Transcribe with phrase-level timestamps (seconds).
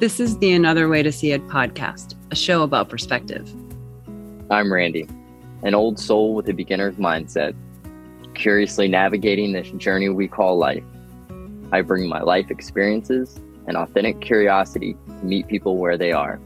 [0.00, 3.46] This is the Another Way to See It podcast, a show about perspective.
[4.50, 5.06] I'm Randy,
[5.62, 7.54] an old soul with a beginner's mindset,
[8.32, 10.82] curiously navigating this journey we call life.
[11.70, 16.40] I bring my life experiences and authentic curiosity to meet people where they are,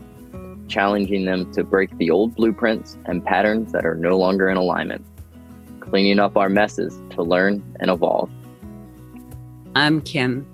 [0.67, 5.07] challenging them to break the old blueprints and patterns that are no longer in alignment,
[5.79, 8.29] cleaning up our messes to learn and evolve.
[9.77, 10.45] I'm Kim.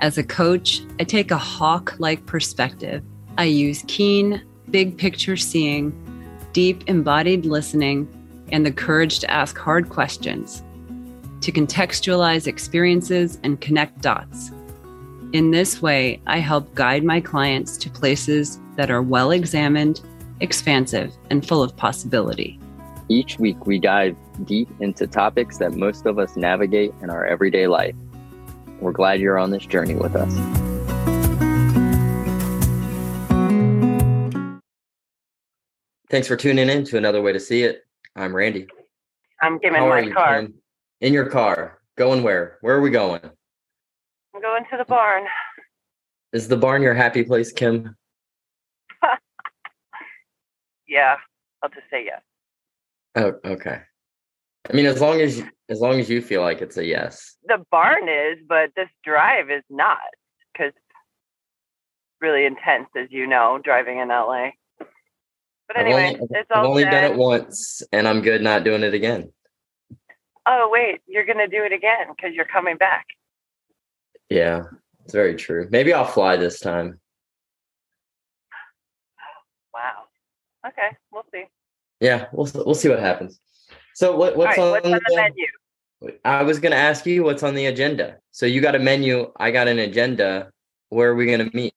[0.00, 3.02] As a coach, I take a hawk like perspective.
[3.38, 5.90] I use keen, big picture seeing,
[6.52, 8.06] deep embodied listening,
[8.52, 10.62] and the courage to ask hard questions,
[11.40, 14.52] to contextualize experiences and connect dots.
[15.32, 20.02] In this way, I help guide my clients to places that are well examined,
[20.40, 22.60] expansive, and full of possibility.
[23.08, 27.66] Each week, we dive deep into topics that most of us navigate in our everyday
[27.66, 27.94] life
[28.80, 30.32] we're glad you're on this journey with us.
[36.08, 37.84] Thanks for tuning in to another way to see it.
[38.14, 38.68] I'm Randy.
[39.42, 40.40] I'm giving my you, car.
[40.40, 40.54] Kim?
[41.00, 41.80] In your car.
[41.96, 42.58] Going where?
[42.60, 43.20] Where are we going?
[44.34, 45.24] I'm going to the barn.
[46.32, 47.96] Is the barn your happy place, Kim?
[50.88, 51.16] yeah,
[51.62, 52.22] I'll just say yes.
[53.14, 53.80] Oh, okay.
[54.68, 57.36] I mean, as long as as long as you feel like it's a yes.
[57.46, 59.98] The barn is, but this drive is not
[60.52, 60.72] because
[62.20, 64.50] really intense, as you know, driving in LA.
[65.68, 68.64] But anyway, I've only, it's all I've only done it once, and I'm good not
[68.64, 69.32] doing it again.
[70.46, 73.06] Oh wait, you're gonna do it again because you're coming back.
[74.30, 74.62] Yeah,
[75.04, 75.68] it's very true.
[75.70, 77.00] Maybe I'll fly this time.
[79.74, 80.04] Wow.
[80.66, 81.44] Okay, we'll see.
[82.00, 83.40] Yeah, we'll we'll see what happens.
[83.96, 86.18] So what, what's, right, on, what's on, the, the menu?
[86.22, 88.18] I was going to ask you what's on the agenda.
[88.30, 90.50] So you got a menu, I got an agenda.
[90.90, 91.72] Where are we going to meet?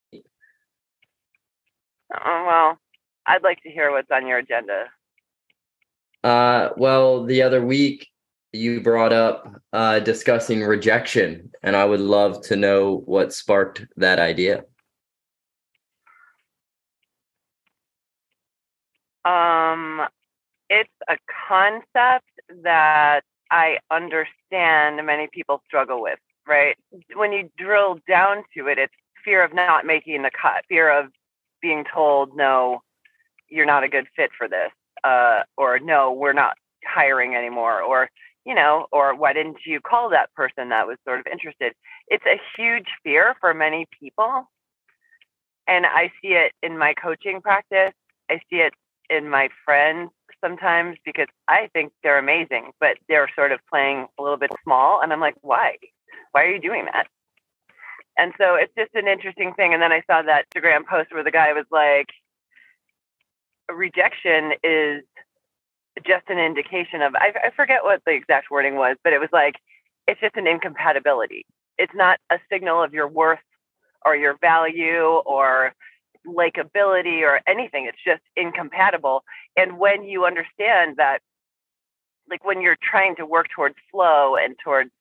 [2.14, 2.78] Uh, well,
[3.26, 4.88] I'd like to hear what's on your agenda.
[6.22, 8.06] Uh, well, the other week
[8.52, 14.20] you brought up uh, discussing rejection, and I would love to know what sparked that
[14.20, 14.66] idea.
[19.24, 20.02] Um,
[20.70, 22.30] it's a concept
[22.64, 23.22] that
[23.52, 26.78] I understand many people struggle with, right?
[27.16, 28.94] When you drill down to it, it's
[29.26, 31.12] fear of not making the cut, fear of
[31.62, 32.82] being told, no,
[33.50, 34.72] you're not a good fit for this,
[35.04, 36.56] uh, or no, we're not
[36.86, 38.10] hiring anymore, or,
[38.46, 41.74] you know, or why didn't you call that person that was sort of interested?
[42.08, 44.48] It's a huge fear for many people.
[45.68, 47.94] And I see it in my coaching practice.
[48.30, 48.74] I see it
[49.10, 50.12] in my friends
[50.44, 55.02] sometimes because I think they're amazing, but they're sort of playing a little bit small.
[55.02, 55.78] And I'm like, why?
[56.32, 57.08] Why are you doing that?
[58.18, 59.74] And so it's just an interesting thing.
[59.74, 62.08] And then I saw that Instagram post where the guy was like,
[63.74, 65.04] rejection is
[66.06, 69.30] just an indication of, I, I forget what the exact wording was, but it was
[69.32, 69.56] like,
[70.08, 71.46] it's just an incompatibility.
[71.78, 73.40] It's not a signal of your worth
[74.06, 75.74] or your value or
[76.28, 77.86] likability or anything.
[77.86, 79.24] It's just incompatible.
[79.56, 81.20] And when you understand that,
[82.30, 84.92] like when you're trying to work towards flow and towards,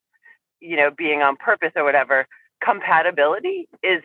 [0.60, 2.26] you know, being on purpose or whatever,
[2.62, 4.02] compatibility is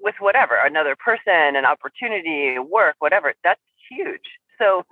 [0.00, 3.34] with whatever another person, an opportunity, work, whatever.
[3.42, 3.60] That's
[3.90, 4.38] huge.
[4.58, 4.84] So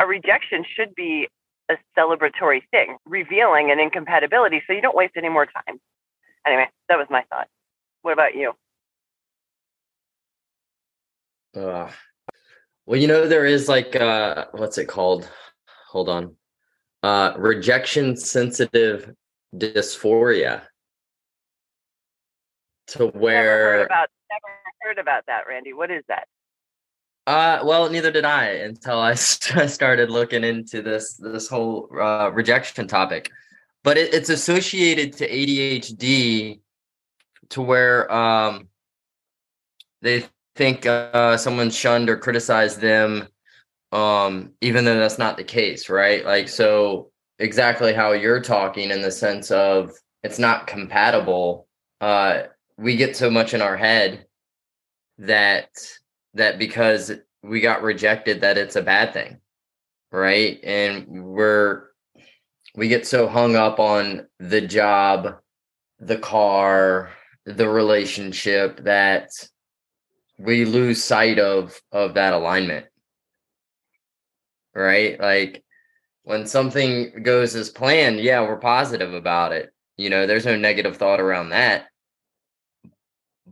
[0.00, 1.28] a rejection should be
[1.70, 5.80] a celebratory thing, revealing an incompatibility so you don't waste any more time.
[6.46, 7.48] Anyway, that was my thought.
[8.02, 8.52] What about you?
[11.54, 11.90] Uh,
[12.86, 15.28] well, you know, there is like uh what's it called?
[15.88, 16.34] Hold on.
[17.02, 19.12] Uh rejection sensitive
[19.54, 20.62] dysphoria.
[22.88, 25.72] To where never heard about never heard about that, Randy.
[25.72, 26.26] What is that?
[27.28, 32.88] Uh, well, neither did I until I started looking into this this whole uh, rejection
[32.88, 33.30] topic.
[33.84, 36.60] But it, it's associated to ADHD,
[37.50, 38.68] to where um,
[40.00, 40.24] they
[40.58, 43.28] think uh, someone shunned or criticized them,
[43.92, 46.24] um, even though that's not the case, right?
[46.24, 49.92] Like, so exactly how you're talking in the sense of
[50.24, 51.68] it's not compatible.
[52.00, 52.42] Uh,
[52.76, 54.26] we get so much in our head
[55.18, 55.70] that
[56.34, 57.12] that because
[57.42, 59.38] we got rejected that it's a bad thing
[60.12, 61.88] right and we're
[62.76, 65.36] we get so hung up on the job
[65.98, 67.10] the car
[67.46, 69.28] the relationship that
[70.38, 72.86] we lose sight of of that alignment.
[74.74, 75.20] Right?
[75.20, 75.64] Like
[76.22, 79.72] when something goes as planned yeah we're positive about it.
[79.96, 81.86] You know there's no negative thought around that.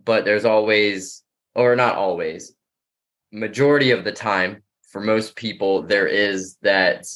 [0.04, 1.24] But there's always,
[1.54, 2.54] or not always,
[3.32, 7.06] majority of the time for most people, there is that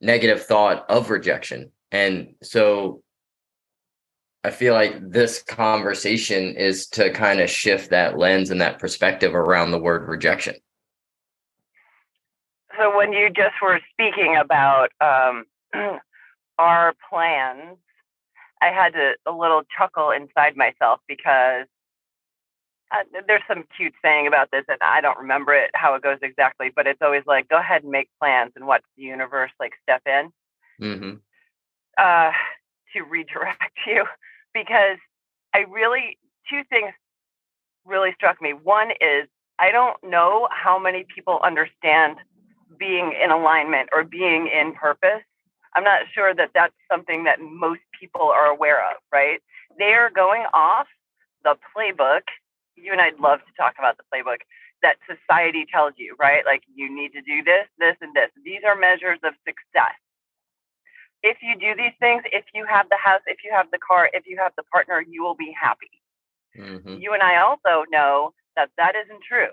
[0.00, 1.72] negative thought of rejection.
[1.90, 3.02] And so
[4.42, 9.34] I feel like this conversation is to kind of shift that lens and that perspective
[9.34, 10.56] around the word rejection.
[12.78, 15.44] So, when you just were speaking about um,
[16.58, 17.76] our plans,
[18.62, 21.66] I had to, a little chuckle inside myself because
[22.92, 26.18] uh, there's some cute saying about this, and I don't remember it how it goes
[26.22, 29.72] exactly, but it's always like, go ahead and make plans and watch the universe like
[29.82, 30.30] step in
[30.80, 31.16] Mm-hmm.
[31.98, 32.32] uh,
[32.94, 34.04] to redirect you.
[34.54, 34.98] Because
[35.54, 36.18] I really,
[36.48, 36.92] two things
[37.84, 38.52] really struck me.
[38.52, 42.16] One is I don't know how many people understand
[42.78, 45.22] being in alignment or being in purpose.
[45.74, 49.40] I'm not sure that that's something that most people are aware of, right?
[49.78, 50.86] They are going off
[51.44, 52.22] the playbook.
[52.76, 54.38] You and I'd love to talk about the playbook
[54.82, 56.42] that society tells you, right?
[56.46, 58.30] Like you need to do this, this, and this.
[58.44, 59.94] These are measures of success.
[61.22, 64.10] If you do these things, if you have the house, if you have the car,
[64.14, 65.90] if you have the partner, you will be happy
[66.58, 66.98] Mm-hmm.
[66.98, 69.52] you and I also know that that isn't true,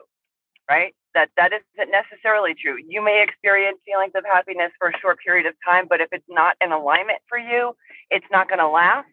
[0.69, 0.95] right?
[1.15, 2.77] That that isn't necessarily true.
[2.87, 6.27] You may experience feelings of happiness for a short period of time, but if it's
[6.29, 7.75] not in alignment for you,
[8.11, 9.07] it's not going to last.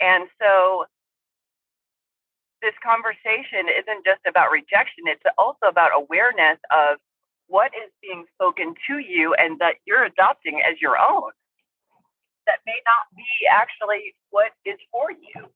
[0.00, 0.86] And so
[2.62, 6.98] this conversation isn't just about rejection, it's also about awareness of
[7.50, 11.30] what is being spoken to you and that you're adopting as your own.
[12.46, 15.46] That may not be actually what is for you.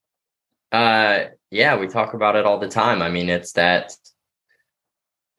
[0.77, 3.01] Uh, yeah, we talk about it all the time.
[3.01, 3.93] I mean, it's that,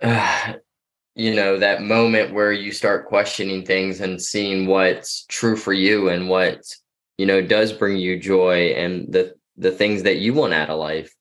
[0.01, 0.53] uh,
[1.15, 6.09] you know, that moment where you start questioning things and seeing what's true for you
[6.09, 6.61] and what,
[7.17, 10.79] you know, does bring you joy and the the things that you want out of
[10.79, 11.13] life.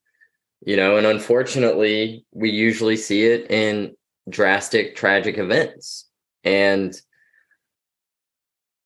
[0.67, 3.95] You know, and unfortunately, we usually see it in
[4.29, 6.09] drastic, tragic events.
[6.45, 6.95] And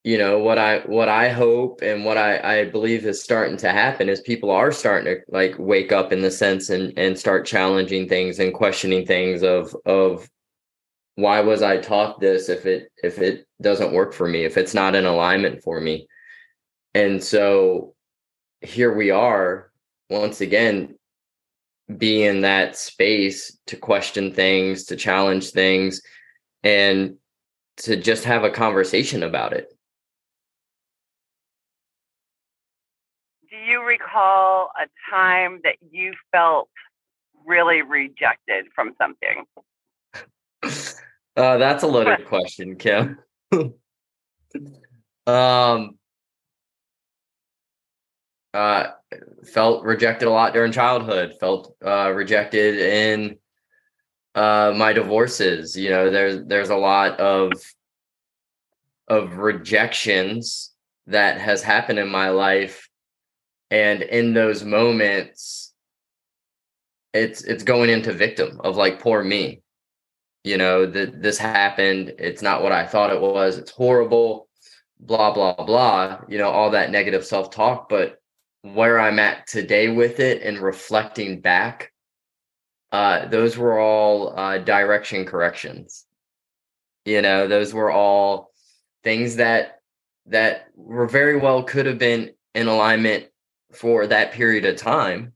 [0.04, 3.70] you know what i what i hope and what i i believe is starting to
[3.70, 7.44] happen is people are starting to like wake up in the sense and and start
[7.44, 10.28] challenging things and questioning things of of
[11.16, 14.72] why was i taught this if it if it doesn't work for me if it's
[14.72, 16.06] not in alignment for me
[16.94, 17.94] and so
[18.60, 19.70] here we are
[20.08, 20.97] once again
[21.96, 26.02] be in that space to question things to challenge things
[26.62, 27.16] and
[27.78, 29.72] to just have a conversation about it
[33.50, 36.68] do you recall a time that you felt
[37.46, 39.44] really rejected from something?
[41.36, 43.16] Uh, that's a loaded question, Kim.
[45.24, 45.96] um,
[48.52, 48.86] uh,
[49.44, 51.34] felt rejected a lot during childhood.
[51.40, 53.38] Felt uh, rejected in
[54.34, 55.76] uh, my divorces.
[55.76, 57.52] You know, there's there's a lot of
[59.08, 60.72] of rejections
[61.06, 62.88] that has happened in my life,
[63.70, 65.72] and in those moments,
[67.14, 69.62] it's it's going into victim of like poor me
[70.44, 74.48] you know that this happened it's not what i thought it was it's horrible
[75.00, 78.17] blah blah blah you know all that negative self-talk but
[78.62, 81.92] where i'm at today with it and reflecting back
[82.92, 86.04] uh those were all uh direction corrections.
[87.04, 88.50] You know those were all
[89.04, 89.80] things that
[90.26, 93.26] that were very well could have been in alignment
[93.72, 95.32] for that period of time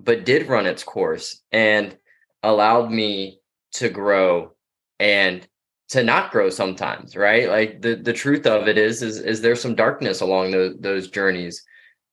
[0.00, 1.96] but did run its course and
[2.42, 3.40] allowed me
[3.72, 4.52] to grow
[5.00, 5.46] and
[5.88, 7.48] to not grow sometimes right?
[7.48, 11.10] Like the the truth of it is is is there's some darkness along those those
[11.10, 11.64] journeys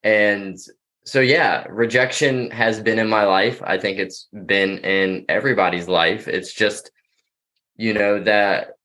[0.06, 0.58] and
[1.04, 3.62] so yeah rejection has been in my life.
[3.64, 6.28] I think it's been in everybody's life.
[6.28, 6.92] It's just
[7.76, 8.78] you know that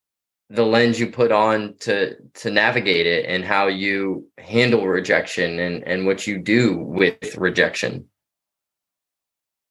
[0.49, 5.87] the lens you put on to to navigate it and how you handle rejection and
[5.87, 8.07] and what you do with rejection.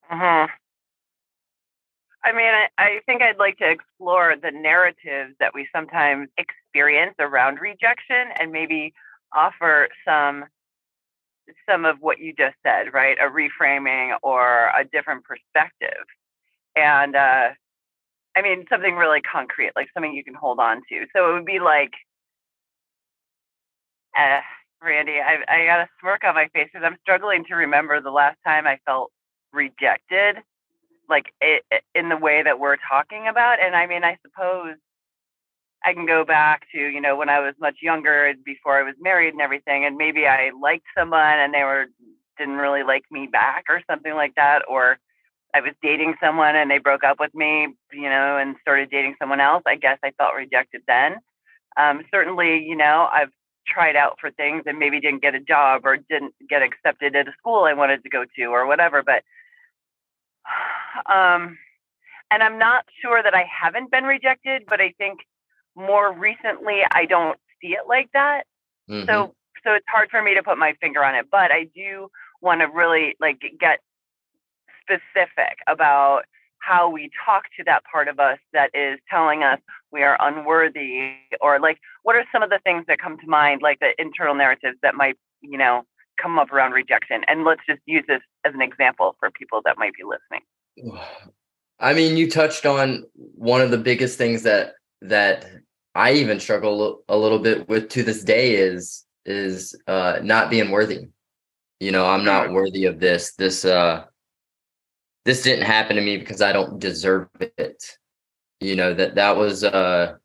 [0.04, 0.46] Hmm
[2.24, 7.16] I mean, I, I think I'd like to explore the narratives that we sometimes experience
[7.20, 8.94] around rejection and maybe
[9.36, 10.46] offer some
[11.70, 13.18] some of what you just said, right?
[13.20, 16.06] A reframing or a different perspective.
[16.76, 17.50] And uh,
[18.36, 21.06] I mean, something really concrete, like something you can hold on to.
[21.16, 21.92] So it would be like,
[24.18, 24.42] uh,
[24.82, 28.12] Randy, I, I got a smirk on my face because I'm struggling to remember the
[28.12, 29.12] last time I felt
[29.52, 30.38] rejected
[31.10, 31.64] like it,
[31.96, 34.76] in the way that we're talking about and i mean i suppose
[35.84, 38.96] i can go back to you know when i was much younger before i was
[39.00, 41.88] married and everything and maybe i liked someone and they were
[42.40, 44.98] didn't really like me back or something like that, or
[45.54, 49.16] I was dating someone and they broke up with me, you know, and started dating
[49.20, 51.18] someone else, I guess I felt rejected then.
[51.78, 53.32] Um, certainly, you know, I've
[53.68, 57.28] tried out for things and maybe didn't get a job or didn't get accepted at
[57.28, 59.04] a school I wanted to go to or whatever.
[59.04, 59.24] But,
[61.14, 61.58] um,
[62.32, 65.20] and I'm not sure that I haven't been rejected, but I think
[65.76, 68.44] more recently I don't see it like that.
[68.90, 69.08] Mm-hmm.
[69.08, 72.10] So, so it's hard for me to put my finger on it, but I do
[72.42, 73.80] want to really like get
[74.84, 76.24] specific about
[76.60, 79.60] how we talk to that part of us that is telling us
[79.92, 83.62] we are unworthy or like what are some of the things that come to mind
[83.62, 85.84] like the internal narratives that might you know
[86.22, 89.78] come up around rejection and let's just use this as an example for people that
[89.78, 91.00] might be listening
[91.80, 95.46] i mean you touched on one of the biggest things that that
[95.96, 100.72] i even struggle a little bit with to this day is is uh not being
[100.72, 101.08] worthy
[101.80, 104.04] you know i'm not worthy of this this uh
[105.26, 107.84] this didn't happen to me because I don't deserve it.
[108.60, 110.16] You know, that that was uh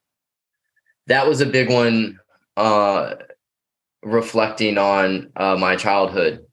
[1.07, 2.19] that was a big one
[2.57, 3.17] uh
[4.03, 6.47] reflecting on uh my childhood,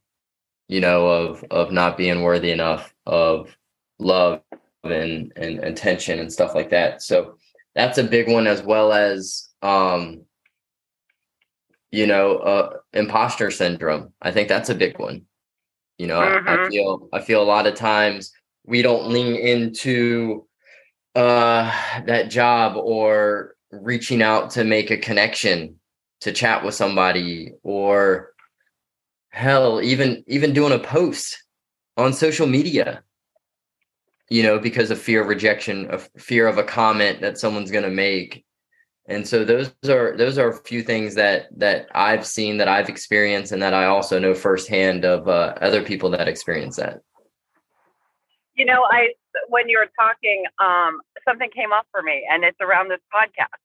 [0.68, 3.56] you know, of of not being worthy enough of
[4.00, 4.42] love
[4.84, 7.02] and and attention and stuff like that.
[7.02, 7.38] So
[7.76, 10.24] that's a big one as well as um
[11.94, 14.14] you know, uh imposter syndrome.
[14.22, 15.26] I think that's a big one
[16.02, 16.48] you know, mm-hmm.
[16.48, 16.70] I, I, mm-hmm.
[16.72, 18.34] feel I feel a lot of times
[18.66, 20.48] we don't lean into
[21.14, 21.72] uh
[22.08, 25.76] that job or reaching out to make a connection
[26.22, 28.32] to chat with somebody or
[29.30, 31.44] hell even even doing a post
[31.98, 33.04] on social media
[34.32, 37.84] you know because of fear of rejection of fear of a comment that someone's going
[37.84, 38.46] to make
[39.08, 42.88] and so those are those are a few things that that I've seen that I've
[42.88, 47.02] experienced and that I also know firsthand of uh, other people that experience that.
[48.56, 49.10] You know, I
[49.50, 53.60] when you were talking, um, something came up for me, and it's around this podcast.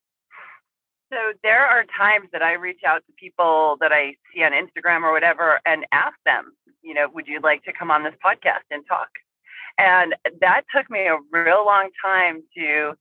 [1.12, 5.02] So there are times that I reach out to people that I see on Instagram
[5.02, 8.66] or whatever, and ask them, you know, would you like to come on this podcast
[8.72, 9.10] and talk?
[9.78, 12.94] And that took me a real long time to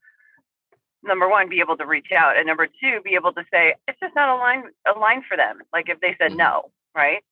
[1.06, 3.98] number one, be able to reach out, and number two, be able to say it's
[4.00, 5.60] just not a line a line for them.
[5.72, 6.38] Like if they said mm-hmm.
[6.38, 7.22] no, right?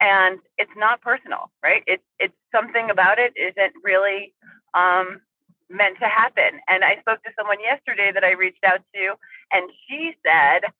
[0.00, 1.82] And it's not personal, right?
[1.86, 4.32] It's it's something about it isn't really
[4.74, 5.20] um,
[5.68, 6.60] meant to happen.
[6.68, 9.14] And I spoke to someone yesterday that I reached out to,
[9.52, 10.70] and she said,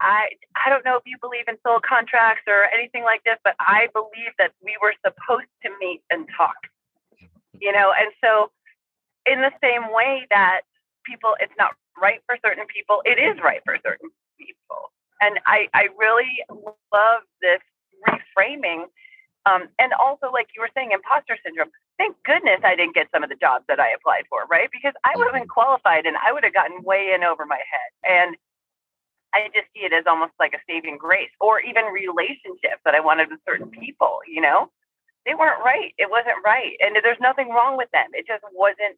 [0.00, 3.54] I I don't know if you believe in soul contracts or anything like this, but
[3.60, 6.56] I believe that we were supposed to meet and talk.
[7.60, 8.50] You know, and so
[9.26, 10.62] in the same way that
[11.04, 13.02] people, it's not right for certain people.
[13.04, 14.92] It is right for certain people.
[15.20, 17.60] And I, I really love this
[18.06, 18.86] reframing.
[19.46, 21.70] Um, and also, like you were saying, imposter syndrome.
[21.98, 24.68] Thank goodness I didn't get some of the jobs that I applied for, right?
[24.70, 27.56] Because I would have been qualified and I would have gotten way in over my
[27.56, 27.90] head.
[28.04, 28.36] And
[29.34, 33.00] I just see it as almost like a saving grace, or even relationships that I
[33.00, 34.70] wanted with certain people, you know?
[35.26, 35.92] They weren't right.
[35.98, 36.78] It wasn't right.
[36.80, 38.06] And there's nothing wrong with them.
[38.14, 38.96] It just wasn't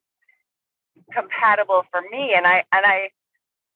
[1.12, 2.34] compatible for me.
[2.36, 3.10] And I and I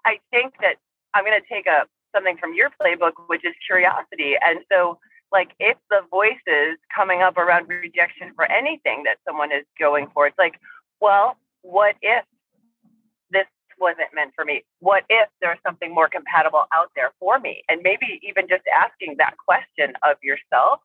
[0.05, 0.77] I think that
[1.15, 4.35] I'm to take a something from your playbook, which is curiosity.
[4.41, 4.99] And so,
[5.33, 10.27] like, if the voices coming up around rejection for anything that someone is going for,
[10.27, 10.61] it's like,
[11.01, 12.25] well, what if
[13.31, 13.47] this
[13.79, 14.63] wasn't meant for me?
[14.81, 17.63] What if there's something more compatible out there for me?
[17.69, 20.81] And maybe even just asking that question of yourself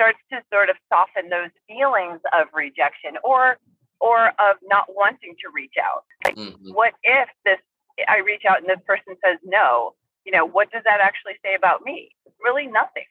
[0.00, 3.60] starts to sort of soften those feelings of rejection or
[4.00, 6.08] or of not wanting to reach out.
[6.24, 6.72] Like, mm-hmm.
[6.72, 7.60] what if this
[8.08, 9.92] I reach out and this person says no?
[10.24, 12.16] You know, what does that actually say about me?
[12.42, 13.04] Really nothing.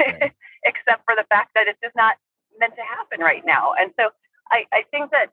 [0.64, 2.16] Except for the fact that it's just not
[2.58, 3.76] meant to happen right now.
[3.78, 4.08] And so
[4.50, 5.28] I, I think that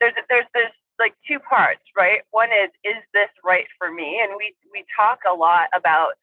[0.00, 2.26] there's there's there's like two parts, right?
[2.32, 4.18] One is is this right for me?
[4.18, 6.18] And we we talk a lot about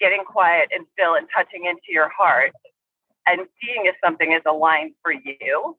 [0.00, 2.50] getting quiet and still and touching into your heart
[3.26, 5.76] and seeing if something is aligned for you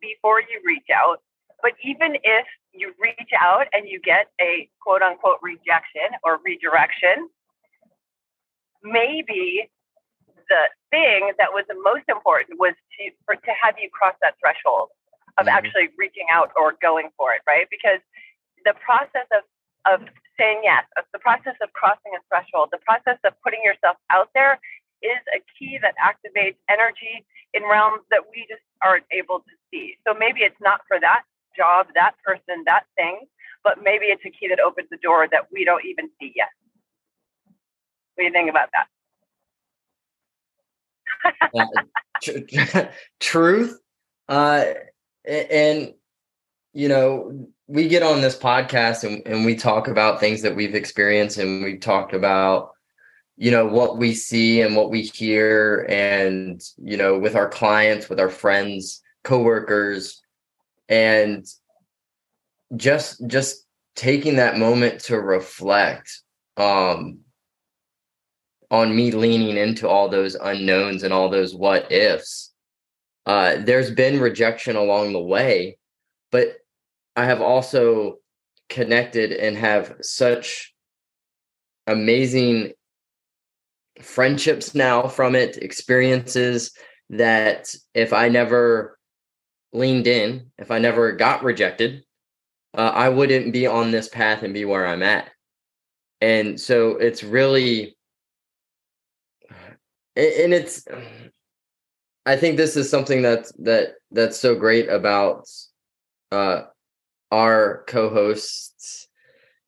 [0.00, 1.20] before you reach out.
[1.62, 7.28] But even if you reach out and you get a quote unquote rejection or redirection,
[8.82, 9.68] maybe
[10.48, 14.34] the thing that was the most important was to for, to have you cross that
[14.40, 14.88] threshold
[15.38, 15.54] of mm-hmm.
[15.54, 17.66] actually reaching out or going for it, right?
[17.70, 18.00] Because
[18.64, 19.44] the process of
[19.88, 23.96] of saying yes, of the process of crossing a threshold, the process of putting yourself
[24.10, 24.60] out there
[25.02, 29.96] is a key that activates energy in realms that we just aren't able to see.
[30.06, 31.22] So maybe it's not for that
[31.56, 33.20] job, that person, that thing,
[33.64, 36.48] but maybe it's a key that opens the door that we don't even see yet.
[38.14, 38.86] What do you think about that?
[41.54, 41.66] uh,
[42.22, 43.78] tr- truth.
[44.28, 44.64] Uh,
[45.26, 45.94] and
[46.72, 50.74] you know, we get on this podcast and, and we talk about things that we've
[50.74, 52.72] experienced and we've talked about
[53.40, 58.06] you know what we see and what we hear and you know with our clients
[58.10, 60.20] with our friends coworkers.
[60.90, 61.46] And
[62.76, 63.66] just just
[63.96, 66.20] taking that moment to reflect
[66.58, 67.20] um
[68.70, 72.52] on me leaning into all those unknowns and all those what ifs
[73.26, 75.78] uh there's been rejection along the way.
[76.30, 76.58] But
[77.16, 78.18] i have also
[78.68, 80.74] connected and have such
[81.86, 82.72] amazing
[84.02, 86.72] friendships now from it experiences
[87.10, 88.98] that if i never
[89.72, 92.02] leaned in if i never got rejected
[92.74, 95.30] uh, I wouldn't be on this path and be where I'm at.
[96.20, 97.96] And so it's really,
[100.16, 100.84] and it's,
[102.26, 105.48] I think this is something that's that that's so great about
[106.30, 106.62] uh,
[107.32, 109.08] our co-hosts,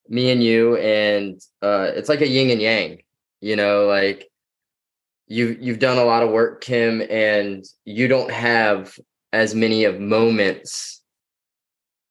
[0.09, 3.03] me and you, and uh, it's like a yin and yang.
[3.43, 4.31] You know, like
[5.27, 8.99] you you've done a lot of work, Kim, and you don't have
[9.35, 11.03] as many of moments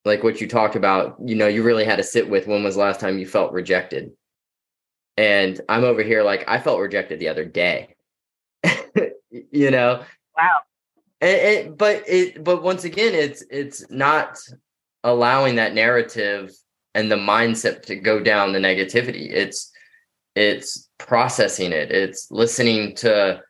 [0.05, 2.75] like what you talked about, you know, you really had to sit with when was
[2.75, 4.11] the last time you felt rejected.
[5.17, 7.95] And I'm over here like I felt rejected the other day.
[9.29, 10.03] you know.
[10.37, 10.59] Wow.
[11.19, 14.39] And, and, but it but once again it's it's not
[15.03, 16.51] allowing that narrative
[16.95, 19.31] and the mindset to go down the negativity.
[19.31, 19.71] It's
[20.35, 21.91] it's processing it.
[21.91, 23.41] It's listening to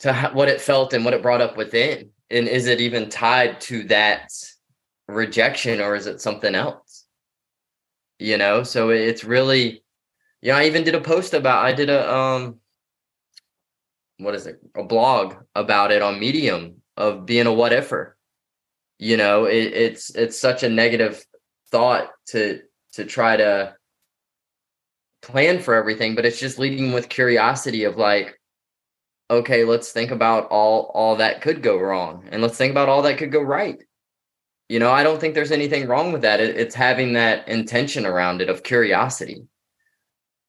[0.00, 2.10] to what it felt and what it brought up within.
[2.30, 4.30] And is it even tied to that
[5.08, 7.06] rejection or is it something else?
[8.18, 9.82] You know, so it's really,
[10.40, 12.60] you know, I even did a post about, I did a, um,
[14.18, 18.12] what is it, a blog about it on Medium of being a what ifer.
[18.98, 21.24] You know, it, it's, it's such a negative
[21.70, 22.60] thought to,
[22.92, 23.74] to try to
[25.22, 28.38] plan for everything, but it's just leading with curiosity of like,
[29.30, 33.02] okay, let's think about all all that could go wrong and let's think about all
[33.02, 33.82] that could go right.
[34.68, 36.40] You know i don't think there's anything wrong with that.
[36.40, 39.42] It, it's having that intention around it of curiosity.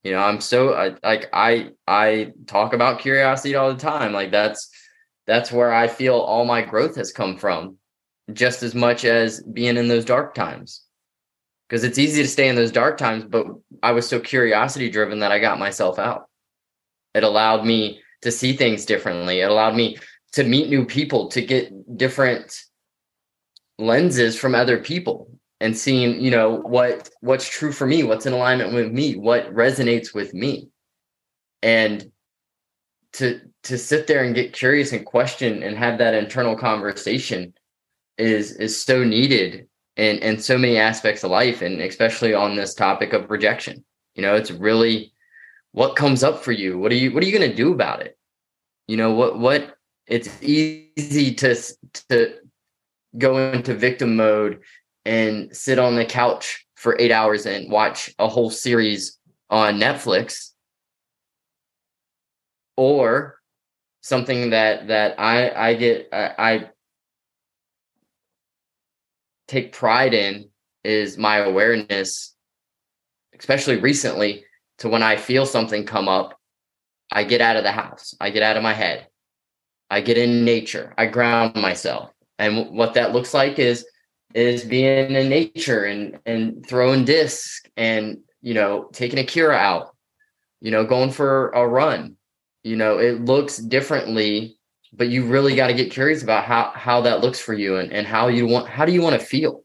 [0.04, 4.14] You know i'm so I, like i i talk about curiosity all the time.
[4.14, 4.70] Like that's
[5.28, 7.78] that's where i feel all my growth has come from
[8.34, 10.84] just as much as being in those dark times
[11.72, 13.48] because it's easy to stay in those dark times but
[13.82, 16.28] i was so curiosity driven that i got myself out.
[17.14, 19.42] It allowed me to see things differently.
[19.42, 19.98] It allowed me
[20.34, 22.58] to meet new people to get different
[23.78, 25.30] lenses from other people
[25.60, 29.54] and seeing you know what what's true for me what's in alignment with me what
[29.54, 30.70] resonates with me.
[31.64, 32.12] And
[33.14, 37.54] to to sit there and get curious and question and have that internal conversation
[38.18, 42.73] is is so needed in in so many aspects of life and especially on this
[42.73, 43.84] topic of rejection.
[44.15, 45.13] You know it's really
[45.71, 46.77] what comes up for you?
[46.77, 48.17] What are you what are you going to do about it?
[48.88, 49.75] You know what what
[50.08, 51.56] it's easy to
[52.10, 52.36] to
[53.17, 54.62] go into victim mode
[55.06, 59.17] and sit on the couch for eight hours and watch a whole series
[59.49, 60.51] on Netflix
[62.77, 63.39] or
[64.01, 66.69] something that that I I get I, I
[69.52, 70.50] take pride in
[70.84, 72.34] is my awareness
[73.38, 74.46] especially recently
[74.78, 76.40] to when I feel something come up
[77.12, 79.08] I get out of the house I get out of my head
[79.90, 82.12] I get in nature I ground myself.
[82.40, 83.86] And what that looks like is
[84.34, 89.94] is being in nature and and throwing discs and you know taking a cura out
[90.62, 92.16] you know going for a run.
[92.64, 94.58] You know it looks differently
[94.93, 97.91] but you really got to get curious about how how that looks for you and,
[97.91, 99.63] and how you want how do you want to feel?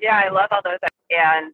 [0.00, 0.78] Yeah i love all those
[1.10, 1.52] and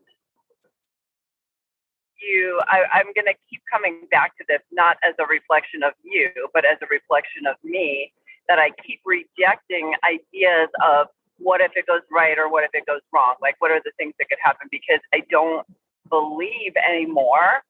[2.20, 5.92] you I, i'm going to keep coming back to this not as a reflection of
[6.02, 8.12] you but as a reflection of me
[8.48, 12.87] that i keep rejecting ideas of what if it goes right or what if it
[12.87, 13.35] goes wrong?
[13.42, 14.68] Like what are the things that could happen?
[14.70, 15.66] Because i don't
[16.09, 17.62] believe anymore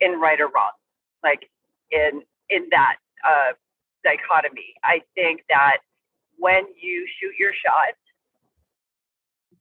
[0.00, 0.70] in right or wrong
[1.22, 1.48] like
[1.90, 3.52] in in that uh,
[4.04, 4.74] dichotomy.
[4.84, 5.78] I think that
[6.38, 7.94] when you shoot your shot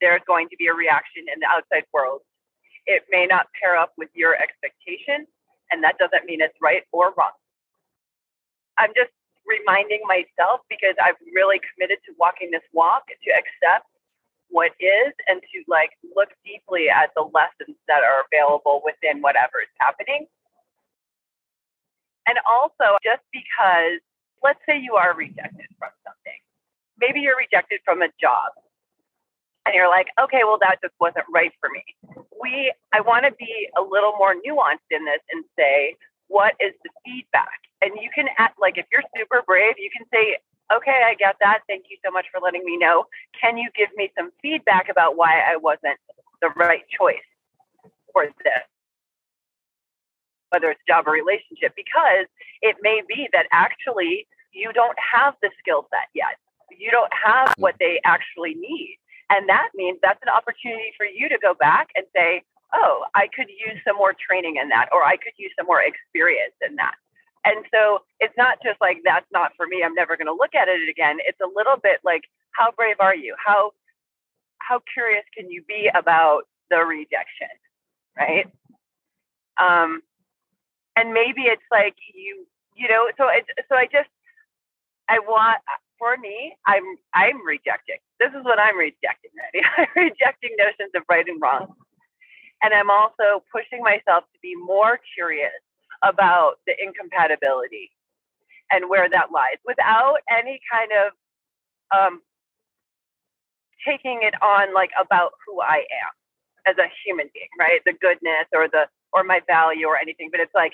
[0.02, 2.22] there's going to be a reaction in the outside world.
[2.88, 5.28] It may not pair up with your expectation,
[5.72, 7.36] and that doesn't mean it's right or wrong.
[8.80, 9.12] I'm just
[9.45, 13.86] reminding myself because I've really committed to walking this walk to accept
[14.50, 19.62] what is and to like look deeply at the lessons that are available within whatever
[19.62, 20.26] is happening
[22.30, 23.98] And also, just because,
[24.46, 26.39] let's say you are rejected from something,
[27.02, 28.54] maybe you're rejected from a job
[29.65, 31.82] and you're like, okay, well, that just wasn't right for me.
[32.38, 36.78] We, I want to be a little more nuanced in this and say, what is
[36.86, 37.65] the feedback?
[37.82, 40.38] And you can act like if you're super brave, you can say,
[40.70, 41.62] okay, I get that.
[41.68, 43.06] Thank you so much for letting me know.
[43.42, 45.98] Can you give me some feedback about why I wasn't
[46.42, 47.26] the right choice
[48.13, 48.70] for this?
[50.50, 52.26] Whether it's job or relationship, because
[52.62, 56.38] it may be that actually you don't have the skill set yet.
[56.78, 58.98] You don't have what they actually need.
[59.30, 62.42] And that means that's an opportunity for you to go back and say,
[62.74, 65.82] oh, I could use some more training in that, or I could use some more
[65.82, 66.96] experience in that.
[67.46, 69.82] And so it's not just like, that's not for me.
[69.84, 71.18] I'm never going to look at it again.
[71.26, 73.36] It's a little bit like, how brave are you?
[73.44, 73.72] How,
[74.60, 77.54] how curious can you be about the rejection?
[78.18, 78.48] Right.
[79.58, 80.02] Um,
[81.00, 84.10] and maybe it's like you, you know, so it's, so I just,
[85.08, 85.60] I want,
[85.98, 86.84] for me, I'm,
[87.14, 88.04] I'm rejecting.
[88.20, 89.64] This is what I'm rejecting, right?
[89.78, 91.74] I'm rejecting notions of right and wrong.
[92.62, 95.56] And I'm also pushing myself to be more curious
[96.04, 97.92] about the incompatibility
[98.72, 101.08] and where that lies without any kind of
[101.96, 102.22] um,
[103.88, 106.12] taking it on like about who I am
[106.68, 107.80] as a human being, right?
[107.86, 110.74] The goodness or the or my value or anything, but it's like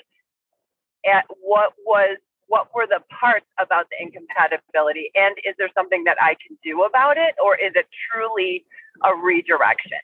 [1.06, 6.16] at what was what were the parts about the incompatibility and is there something that
[6.20, 8.64] I can do about it or is it truly
[9.04, 9.98] a redirection?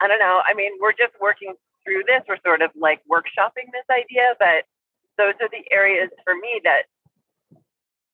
[0.00, 0.42] I don't know.
[0.44, 2.22] I mean, we're just working through this.
[2.28, 4.68] We're sort of like workshopping this idea, but
[5.16, 6.82] those are the areas for me that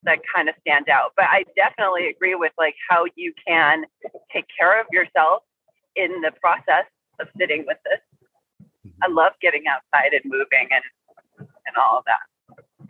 [0.05, 1.13] that kind of stand out.
[1.17, 3.85] But I definitely agree with like how you can
[4.33, 5.43] take care of yourself
[5.97, 6.85] in the process
[7.21, 8.01] of sitting with this.
[9.03, 10.83] I love getting outside and moving and
[11.39, 12.89] and all of that.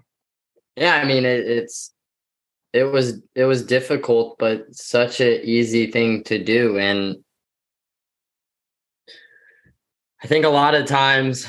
[0.76, 1.92] Yeah, I mean it, it's
[2.72, 7.16] it was it was difficult, but such an easy thing to do, and
[10.22, 11.46] I think a lot of times,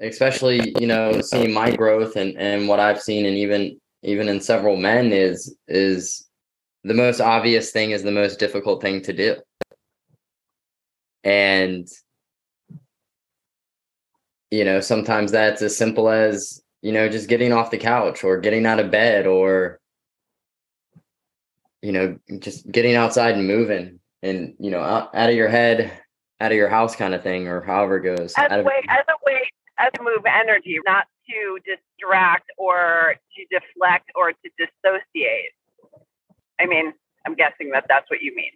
[0.00, 4.40] especially you know, seeing my growth and and what I've seen, and even even in
[4.40, 6.26] several men, is is
[6.82, 9.36] the most obvious thing is the most difficult thing to do,
[11.22, 11.86] and
[14.50, 18.38] you know sometimes that's as simple as you know just getting off the couch or
[18.38, 19.80] getting out of bed or
[21.82, 26.00] you know just getting outside and moving and you know out, out of your head
[26.40, 28.34] out of your house kind of thing or however it goes.
[28.36, 33.58] As a way as a way as a move energy not to distract or to
[33.58, 35.52] deflect or to dissociate.
[36.60, 36.92] I mean
[37.26, 38.52] i'm guessing that that's what you mean.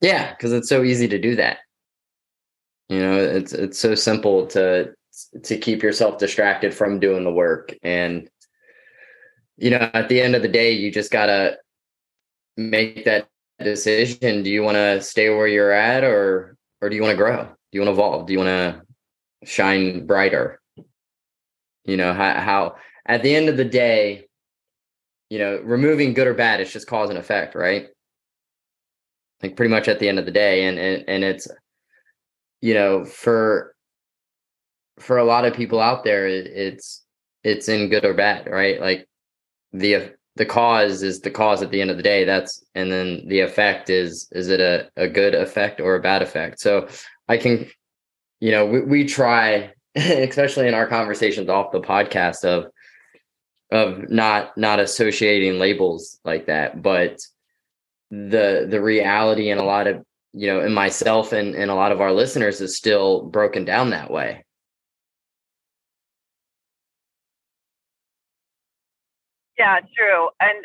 [0.00, 1.58] Yeah because it's so easy to do that
[2.90, 4.92] you know it's it's so simple to
[5.42, 8.28] to keep yourself distracted from doing the work and
[9.56, 11.56] you know at the end of the day you just got to
[12.58, 13.26] make that
[13.58, 17.16] decision do you want to stay where you're at or or do you want to
[17.16, 17.44] grow?
[17.44, 18.26] Do you want to evolve?
[18.26, 18.82] Do you want to
[19.44, 20.60] shine brighter?
[21.84, 22.76] You know, how, how
[23.06, 24.26] at the end of the day,
[25.28, 27.88] you know, removing good or bad, it's just cause and effect, right?
[29.42, 30.64] Like pretty much at the end of the day.
[30.64, 31.48] And and, and it's
[32.60, 33.74] you know, for
[34.98, 37.04] for a lot of people out there, it, it's
[37.42, 38.80] it's in good or bad, right?
[38.80, 39.08] Like
[39.72, 43.22] the the cause is the cause at the end of the day that's and then
[43.26, 46.88] the effect is is it a, a good effect or a bad effect so
[47.28, 47.66] i can
[48.40, 52.66] you know we, we try especially in our conversations off the podcast of
[53.72, 57.18] of not not associating labels like that but
[58.10, 61.92] the the reality and a lot of you know in myself and and a lot
[61.92, 64.44] of our listeners is still broken down that way
[69.60, 70.30] Yeah, true.
[70.40, 70.64] And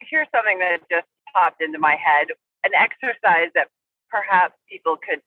[0.00, 2.26] here's something that just popped into my head:
[2.64, 3.68] an exercise that
[4.10, 5.22] perhaps people could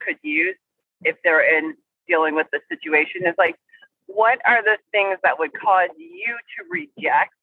[0.00, 0.56] could use
[1.04, 1.76] if they're in
[2.08, 3.56] dealing with the situation is like,
[4.06, 7.34] what are the things that would cause you to reject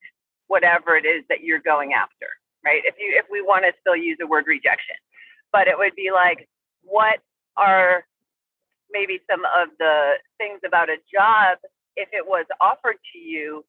[0.48, 2.26] whatever it is that you're going after,
[2.66, 2.82] right?
[2.86, 4.96] If you if we want to still use the word rejection,
[5.56, 6.50] but it would be like,
[6.84, 7.20] what
[7.56, 8.04] are
[8.92, 11.58] maybe some of the things about a job
[11.96, 13.64] if it was offered to you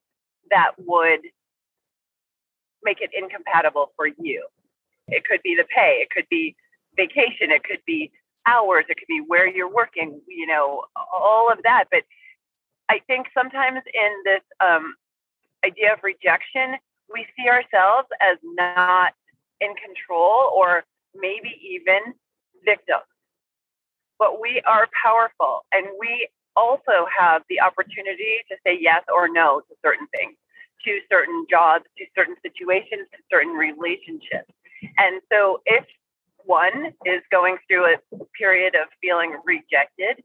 [0.51, 1.21] that would
[2.83, 4.49] make it incompatible for you.
[5.07, 6.57] It could be the pay, it could be
[6.97, 8.11] vacation, it could be
[8.49, 11.85] hours, it could be where you're working, you know, all of that.
[11.93, 12.03] But
[12.89, 14.97] I think sometimes in this um,
[15.65, 16.79] idea of rejection,
[17.15, 19.13] we see ourselves as not
[19.61, 20.83] in control or
[21.21, 22.15] maybe even
[22.65, 23.07] victims.
[24.19, 29.61] But we are powerful and we also have the opportunity to say yes or no
[29.61, 30.37] to certain things,
[30.85, 34.51] to certain jobs, to certain situations, to certain relationships.
[34.99, 35.85] And so if
[36.45, 37.97] one is going through a
[38.39, 40.25] period of feeling rejected,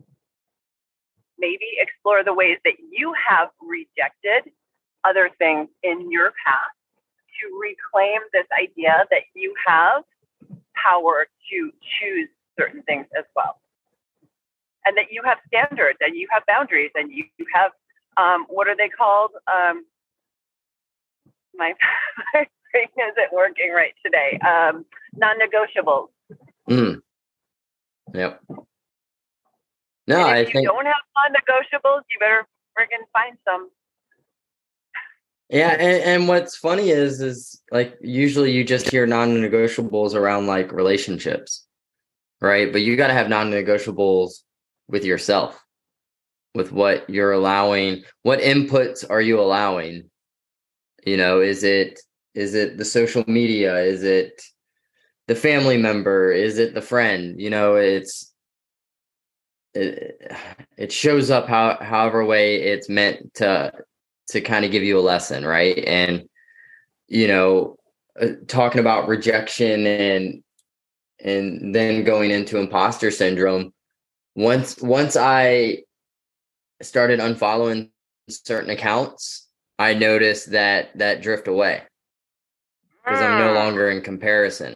[1.37, 4.51] maybe explore the ways that you have rejected
[5.03, 6.77] other things in your past
[7.41, 10.03] to reclaim this idea that you have
[10.75, 12.29] power to choose
[12.59, 13.59] certain things as well.
[14.85, 17.71] And that you have standards and you have boundaries and you, you have,
[18.17, 19.31] um, what are they called?
[19.47, 19.85] Um,
[21.55, 21.73] my,
[22.33, 24.39] my brain isn't working right today.
[24.39, 26.09] Um, non negotiables.
[26.69, 27.01] Mm.
[28.13, 28.41] Yep.
[30.07, 32.45] No, I you think don't have non negotiables, you better
[32.77, 33.69] friggin' find some.
[35.51, 40.71] Yeah, and, and what's funny is is like usually you just hear non-negotiables around like
[40.71, 41.67] relationships,
[42.39, 42.71] right?
[42.71, 44.43] But you got to have non-negotiables
[44.87, 45.61] with yourself,
[46.55, 48.03] with what you're allowing.
[48.23, 50.09] What inputs are you allowing?
[51.05, 51.99] You know, is it
[52.33, 53.77] is it the social media?
[53.79, 54.41] Is it
[55.27, 56.31] the family member?
[56.31, 57.41] Is it the friend?
[57.41, 58.33] You know, it's
[59.73, 60.31] it,
[60.77, 63.73] it shows up how however way it's meant to
[64.31, 65.77] to kind of give you a lesson, right?
[65.85, 66.27] And
[67.07, 67.77] you know,
[68.19, 70.43] uh, talking about rejection and
[71.23, 73.73] and then going into imposter syndrome.
[74.35, 75.83] Once once I
[76.81, 77.89] started unfollowing
[78.29, 81.83] certain accounts, I noticed that that drift away
[83.03, 83.55] because I'm no Mm.
[83.55, 84.73] longer in comparison.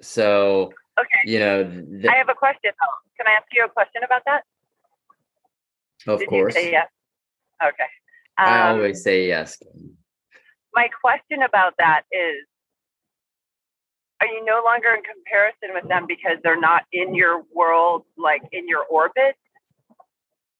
[0.00, 1.20] So Okay.
[1.24, 2.70] you know, th- I have a question.
[2.80, 2.96] though.
[3.16, 4.44] Can I ask you a question about that?
[6.06, 6.88] of Did course, yes?
[7.62, 7.90] Okay.
[8.38, 9.62] I Um, always say yes.
[10.74, 12.46] my question about that is
[14.20, 18.42] are you no longer in comparison with them because they're not in your world like
[18.52, 19.36] in your orbit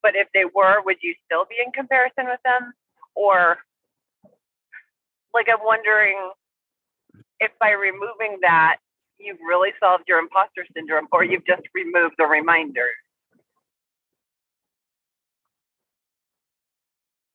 [0.02, 2.72] but if they were would you still be in comparison with them
[3.14, 3.58] or
[5.32, 6.18] like i'm wondering
[7.40, 8.76] if by removing that
[9.18, 12.88] you've really solved your imposter syndrome or you've just removed the reminder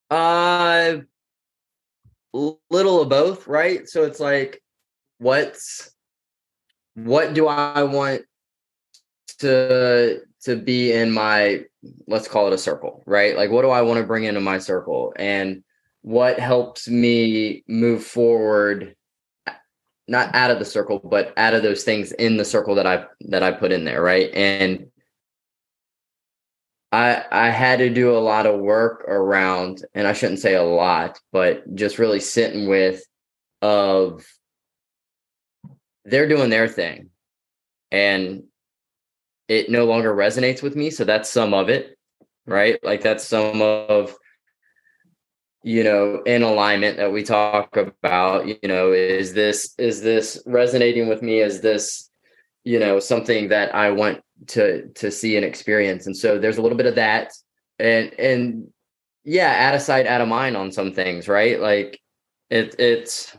[0.10, 0.98] Uh
[2.34, 3.88] little of both, right?
[3.88, 4.62] So it's like
[5.18, 5.92] what's
[6.96, 8.24] what do I want
[9.40, 11.66] to to be in my
[12.08, 13.36] let's call it a circle, right?
[13.36, 15.64] Like what do I want to bring into my circle and
[16.02, 18.96] what helps me move forward
[20.08, 23.06] not out of the circle but out of those things in the circle that I
[23.22, 24.30] that I put in there, right?
[24.34, 24.88] And
[26.92, 30.64] I I had to do a lot of work around, and I shouldn't say a
[30.64, 33.04] lot, but just really sitting with
[33.62, 34.26] of
[36.06, 37.10] they're doing their thing,
[37.92, 38.44] and
[39.48, 40.90] it no longer resonates with me.
[40.90, 41.98] So that's some of it,
[42.46, 42.82] right?
[42.84, 44.16] Like that's some of
[45.64, 48.48] you know in alignment that we talk about.
[48.48, 51.40] You know, is this is this resonating with me?
[51.42, 52.10] Is this
[52.64, 56.06] you know something that I want to to see and experience.
[56.06, 57.32] And so there's a little bit of that.
[57.80, 58.68] And and
[59.24, 61.60] yeah out of sight out of mind on some things right?
[61.60, 62.00] Like
[62.50, 63.36] it it's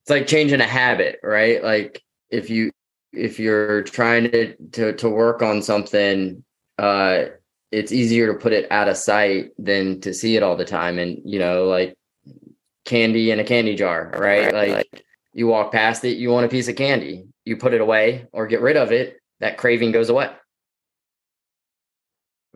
[0.00, 1.62] it's like changing a habit right?
[1.62, 2.70] Like if you
[3.12, 6.42] if you're trying to to to work on something
[6.78, 7.24] uh
[7.70, 10.98] it's easier to put it out of sight than to see it all the time.
[10.98, 11.94] And you know like
[12.84, 15.04] candy in a candy jar right, like
[15.34, 18.46] you walk past it, you want a piece of candy, you put it away or
[18.46, 20.30] get rid of it, that craving goes away.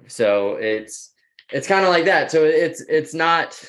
[0.09, 1.13] So it's
[1.53, 2.31] it's kind of like that.
[2.31, 3.63] So it's it's not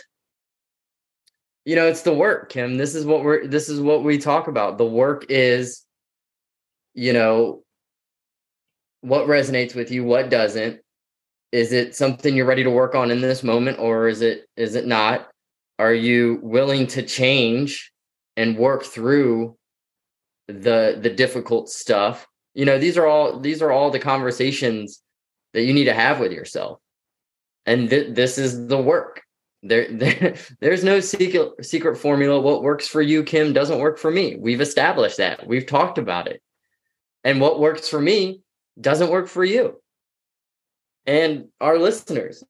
[1.65, 2.77] you know, it's the work, Kim.
[2.77, 4.77] This is what we're this is what we talk about.
[4.77, 5.83] The work is
[6.93, 7.63] you know
[9.01, 10.79] what resonates with you, what doesn't.
[11.51, 14.75] Is it something you're ready to work on in this moment or is it is
[14.75, 15.29] it not?
[15.77, 17.91] Are you willing to change
[18.37, 19.56] and work through
[20.47, 22.27] the the difficult stuff.
[22.53, 25.01] You know these are all these are all the conversations
[25.53, 26.79] that you need to have with yourself.
[27.65, 29.21] And th- this is the work.
[29.63, 32.39] There, there there's no secret secret formula.
[32.39, 34.37] What works for you kim doesn't work for me.
[34.39, 35.45] We've established that.
[35.47, 36.41] We've talked about it.
[37.23, 38.41] And what works for me
[38.79, 39.81] doesn't work for you.
[41.05, 42.43] And our listeners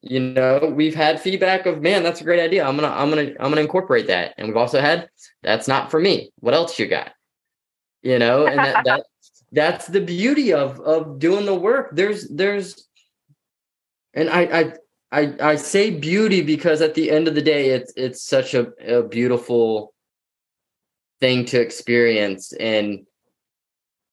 [0.00, 2.64] you know we've had feedback of man that's a great idea.
[2.64, 4.34] I'm gonna i'm gonna i'm gonna incorporate that.
[4.36, 5.08] And we've also had
[5.42, 6.30] that's not for me.
[6.40, 7.12] What else you got
[8.02, 9.04] you know and that, that
[9.52, 11.90] that's the beauty of of doing the work.
[11.92, 12.86] There's there's
[14.14, 14.72] and i i
[15.12, 18.72] i, I say beauty because at the end of the day it's it's such a,
[18.86, 19.94] a beautiful
[21.20, 22.52] thing to experience.
[22.52, 23.06] And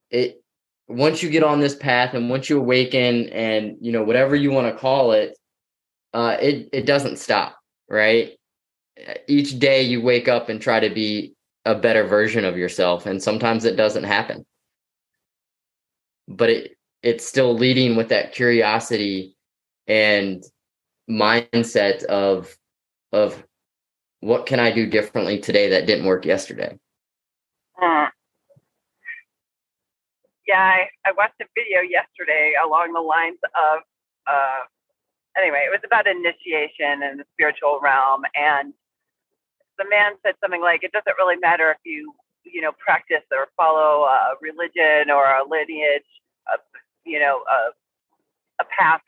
[0.10, 0.42] it
[0.88, 4.52] once you get on this path and once you awaken and you know whatever you
[4.52, 5.36] want to call it
[6.14, 7.58] uh it it doesn't stop
[7.90, 8.32] right?
[9.28, 11.34] Each day you wake up and try to be
[11.66, 14.46] a better version of yourself and sometimes it doesn't happen.
[16.28, 19.36] But it it's still leading with that curiosity
[19.88, 20.44] and
[21.10, 22.58] mindset of
[23.12, 23.44] of
[24.22, 26.78] what can i do differently today that didn't work yesterday?
[27.82, 28.08] Uh,
[30.48, 33.82] yeah I, I watched a video yesterday along the lines of
[34.28, 34.62] uh
[35.38, 38.74] anyway it was about initiation in the spiritual realm and
[39.78, 43.48] the man said something like, "It doesn't really matter if you, you know, practice or
[43.58, 46.08] follow a religion or a lineage,
[46.48, 46.58] a,
[47.06, 49.02] you know, a, a path.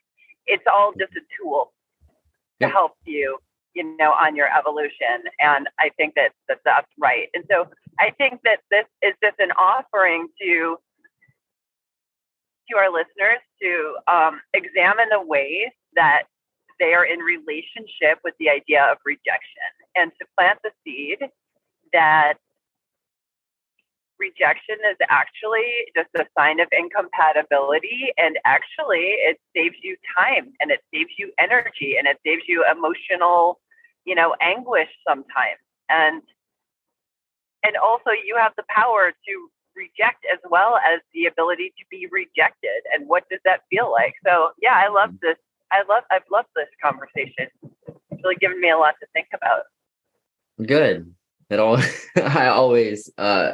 [0.46, 1.74] It's all just a tool
[2.62, 3.38] to help you,
[3.74, 7.30] you know, on your evolution." And I think that, that that's right.
[7.34, 7.68] And so
[8.00, 10.78] I think that this is just an offering to
[12.70, 16.24] to our listeners to um, examine the ways that
[16.80, 21.20] they are in relationship with the idea of rejection and to plant the seed
[21.94, 22.36] that
[24.20, 30.72] rejection is actually just a sign of incompatibility and actually it saves you time and
[30.72, 33.60] it saves you energy and it saves you emotional
[34.06, 36.24] you know anguish sometimes and
[37.64, 42.08] and also you have the power to reject as well as the ability to be
[42.12, 45.20] rejected and what does that feel like so yeah i love mm.
[45.22, 45.38] this
[45.72, 47.48] I love I've loved this conversation.
[47.88, 49.64] It's really given me a lot to think about.
[50.66, 51.14] Good.
[51.50, 51.78] It all
[52.16, 53.54] I always uh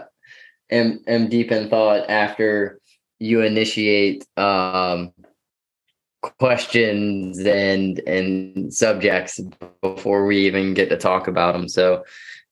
[0.69, 2.79] am am deep in thought after
[3.19, 5.11] you initiate um
[6.21, 9.39] questions and and subjects
[9.81, 11.67] before we even get to talk about them.
[11.67, 12.03] So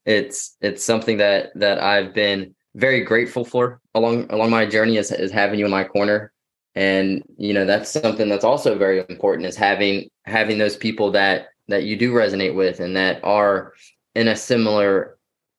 [0.06, 5.12] it's it's something that that I've been very grateful for along along my journey is,
[5.12, 6.32] is having you in my corner
[6.76, 11.48] and you know that's something that's also very important is having having those people that
[11.68, 13.74] that you do resonate with and that are
[14.16, 15.18] in a similar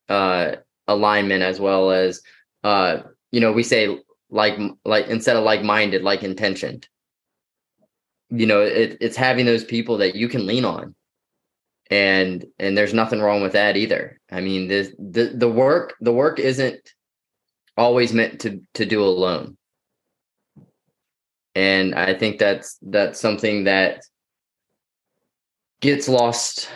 [0.08, 0.56] uh
[0.88, 2.22] alignment as well as
[2.64, 2.98] uh
[3.30, 3.98] you know we say
[4.30, 6.88] like like instead of like minded like intentioned
[8.32, 10.94] you know it, it's having those people that you can lean on.
[11.90, 14.18] And and there's nothing wrong with that either.
[14.30, 16.80] I mean this the the work the work isn't
[17.76, 19.58] always meant to to do alone.
[21.54, 24.02] And i think that's that's something that
[25.80, 26.70] gets lost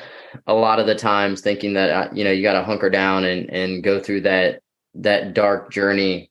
[0.47, 3.25] a lot of the times thinking that uh, you know you got to hunker down
[3.25, 4.61] and and go through that
[4.95, 6.31] that dark journey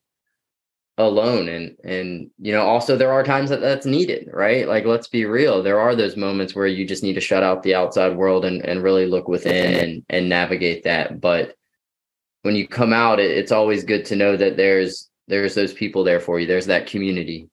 [0.97, 1.49] alone.
[1.49, 4.67] And and you know also there are times that that's needed right?
[4.67, 7.63] Like let's be real there are those moments where you just need to shut out
[7.63, 11.19] the outside world and and really look within and and navigate that.
[11.19, 11.55] But
[12.43, 16.03] when you come out it, it's always good to know that there's there's those people
[16.03, 16.47] there for you.
[16.47, 17.49] There's that community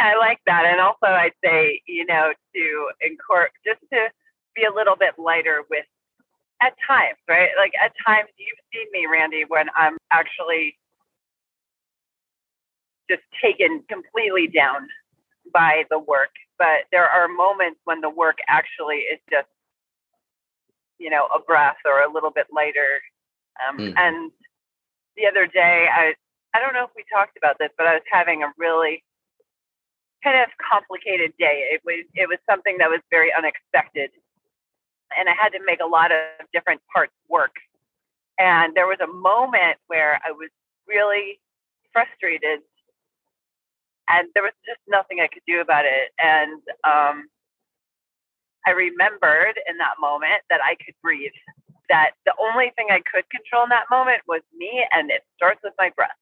[0.00, 0.64] I like that.
[0.64, 4.08] And also, I'd say, you know, to encourage, just to
[4.54, 5.84] be a little bit lighter with
[6.62, 7.50] at times, right?
[7.58, 10.76] Like at times, you've seen me, Randy, when I'm actually
[13.08, 14.88] just taken completely down
[15.52, 16.30] by the work.
[16.58, 19.48] But there are moments when the work actually is just,
[20.98, 23.00] you know, a breath or a little bit lighter.
[23.66, 23.94] Um, mm.
[23.96, 24.30] And
[25.16, 26.14] the other day, I
[26.54, 29.02] I don't know if we talked about this, but I was having a really
[30.22, 31.70] kind of complicated day.
[31.72, 34.10] It was it was something that was very unexpected,
[35.18, 37.54] and I had to make a lot of different parts work.
[38.38, 40.48] And there was a moment where I was
[40.88, 41.40] really
[41.92, 42.60] frustrated,
[44.08, 46.12] and there was just nothing I could do about it.
[46.18, 47.28] And um,
[48.66, 51.36] I remembered in that moment that I could breathe.
[51.88, 55.60] That the only thing I could control in that moment was me, and it starts
[55.64, 56.19] with my breath.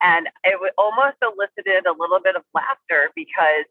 [0.00, 3.66] And it almost elicited a little bit of laughter because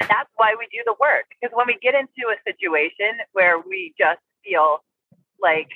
[0.00, 1.30] that's why we do the work.
[1.30, 4.82] Because when we get into a situation where we just feel
[5.40, 5.70] like,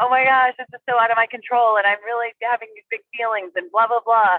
[0.00, 2.88] oh my gosh, this is so out of my control and I'm really having these
[2.90, 4.38] big feelings and blah, blah, blah,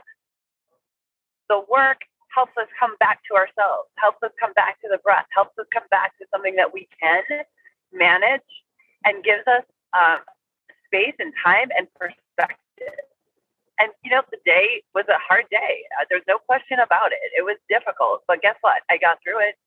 [1.49, 2.01] the work
[2.34, 5.67] helps us come back to ourselves, helps us come back to the breath, helps us
[5.71, 7.24] come back to something that we can
[7.93, 8.49] manage
[9.05, 9.63] and gives us
[9.93, 10.19] um,
[10.88, 13.03] space and time and perspective.
[13.84, 15.84] And you know, the day was a hard day.
[15.99, 17.19] Uh, there's no question about it.
[17.36, 18.79] It was difficult, but guess what?
[18.88, 19.59] I got through it.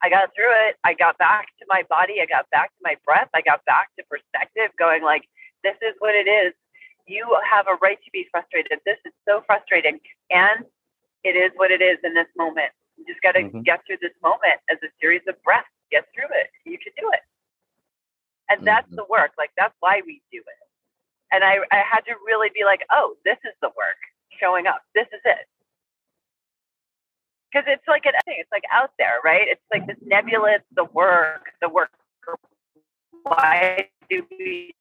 [0.00, 0.80] I got through it.
[0.88, 2.24] I got back to my body.
[2.24, 3.28] I got back to my breath.
[3.36, 5.28] I got back to perspective, going like,
[5.60, 6.56] this is what it is.
[7.04, 8.80] You have a right to be frustrated.
[8.88, 10.00] This is so frustrating.
[10.32, 10.64] And
[11.28, 12.72] it is what it is in this moment.
[12.96, 13.68] You just got to mm-hmm.
[13.68, 15.68] get through this moment as a series of breaths.
[15.92, 16.48] Get through it.
[16.64, 17.20] You can do it.
[18.48, 18.96] And that's mm-hmm.
[18.96, 19.36] the work.
[19.36, 20.68] Like, that's why we do it
[21.32, 24.00] And I, I had to really be like, oh, this is the work
[24.40, 24.82] showing up.
[24.94, 25.46] This is it.
[27.50, 29.48] Because it's like an it's like out there, right?
[29.48, 31.90] It's like this nebulous, the work, the work.
[33.22, 34.74] Why do we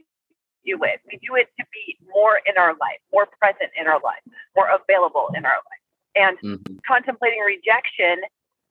[0.66, 1.00] do it?
[1.08, 4.22] We do it to be more in our life, more present in our life,
[4.56, 5.84] more available in our life.
[6.16, 6.76] And mm-hmm.
[6.86, 8.22] contemplating rejection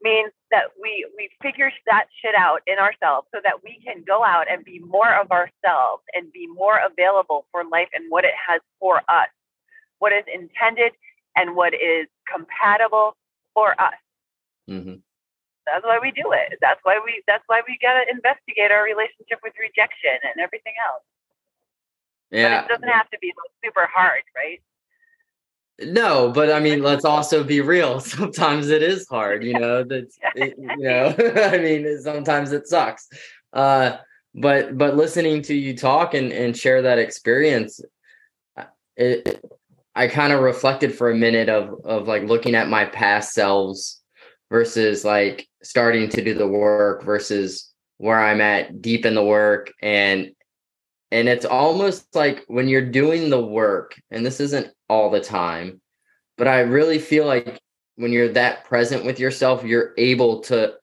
[0.03, 4.23] means that we we figure that shit out in ourselves so that we can go
[4.23, 8.35] out and be more of ourselves and be more available for life and what it
[8.49, 9.29] has for us
[9.99, 10.93] what is intended
[11.37, 13.17] and what is compatible
[13.55, 13.97] for us.
[14.69, 14.99] Mm-hmm.
[15.65, 16.59] that's why we do it.
[16.61, 20.75] That's why we that's why we got to investigate our relationship with rejection and everything
[20.83, 21.07] else.
[22.31, 23.33] Yeah but it doesn't have to be
[23.65, 24.61] super hard right
[25.81, 28.01] no, but I mean, let's also be real.
[28.01, 29.85] Sometimes it is hard, you know.
[29.85, 31.15] That you know,
[31.53, 33.09] I mean, sometimes it sucks.
[33.53, 33.97] Uh,
[34.35, 37.81] but but listening to you talk and and share that experience,
[38.57, 38.65] uh,
[38.97, 39.45] it,
[39.95, 44.03] I kind of reflected for a minute of of like looking at my past selves
[44.51, 49.73] versus like starting to do the work versus where I'm at deep in the work
[49.83, 50.31] and
[51.11, 55.81] and it's almost like when you're doing the work and this isn't all the time.
[56.37, 57.59] But i really feel like
[57.97, 60.75] when you're that present with yourself you're able to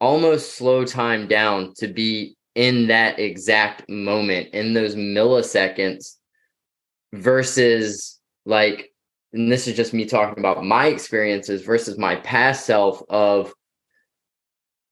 [0.00, 6.16] almost slow time down to be in that exact moment in those milliseconds
[7.14, 8.90] versus like
[9.32, 13.52] and this is just me talking about my experiences versus my past self of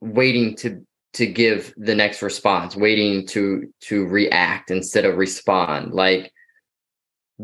[0.01, 5.93] waiting to to give the next response waiting to to react instead of respond.
[5.93, 6.33] Like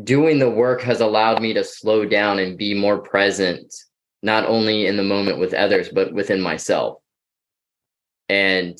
[0.03, 3.73] doing the work has allowed me to slow down and be more present
[4.21, 6.97] not only in the moment with others but within myself
[8.27, 8.77] and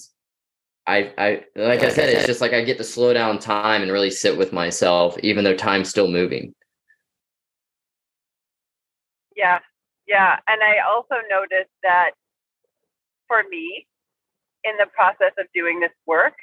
[0.88, 3.92] i i like i said it's just like i get to slow down time and
[3.92, 6.54] really sit with myself even though time's still moving
[9.36, 9.60] yeah
[10.08, 12.12] yeah and i also noticed that
[13.28, 13.88] for me
[14.66, 16.34] in the process of doing this work,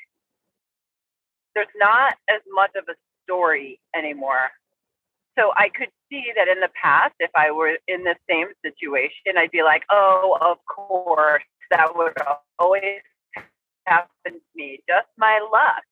[1.54, 2.94] there's not as much of a
[3.24, 4.50] story anymore.
[5.38, 9.38] So I could see that in the past, if I were in the same situation,
[9.38, 12.12] I'd be like, oh, of course, that would
[12.58, 13.00] always
[13.86, 14.80] happen to me.
[14.88, 15.84] Just my luck,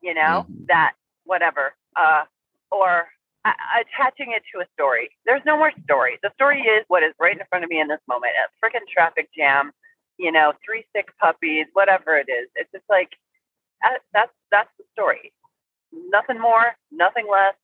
[0.00, 0.64] you know, mm-hmm.
[0.68, 0.92] that
[1.24, 1.74] whatever.
[1.94, 2.24] Uh,
[2.70, 3.08] or
[3.44, 5.10] uh, attaching it to a story.
[5.24, 6.18] There's no more story.
[6.22, 8.32] The story is what is right in front of me in this moment.
[8.34, 9.72] A freaking traffic jam
[10.18, 12.48] you know, three sick puppies, whatever it is.
[12.56, 13.10] It's just like
[14.12, 15.32] that's that's the story.
[15.92, 17.54] Nothing more, nothing less.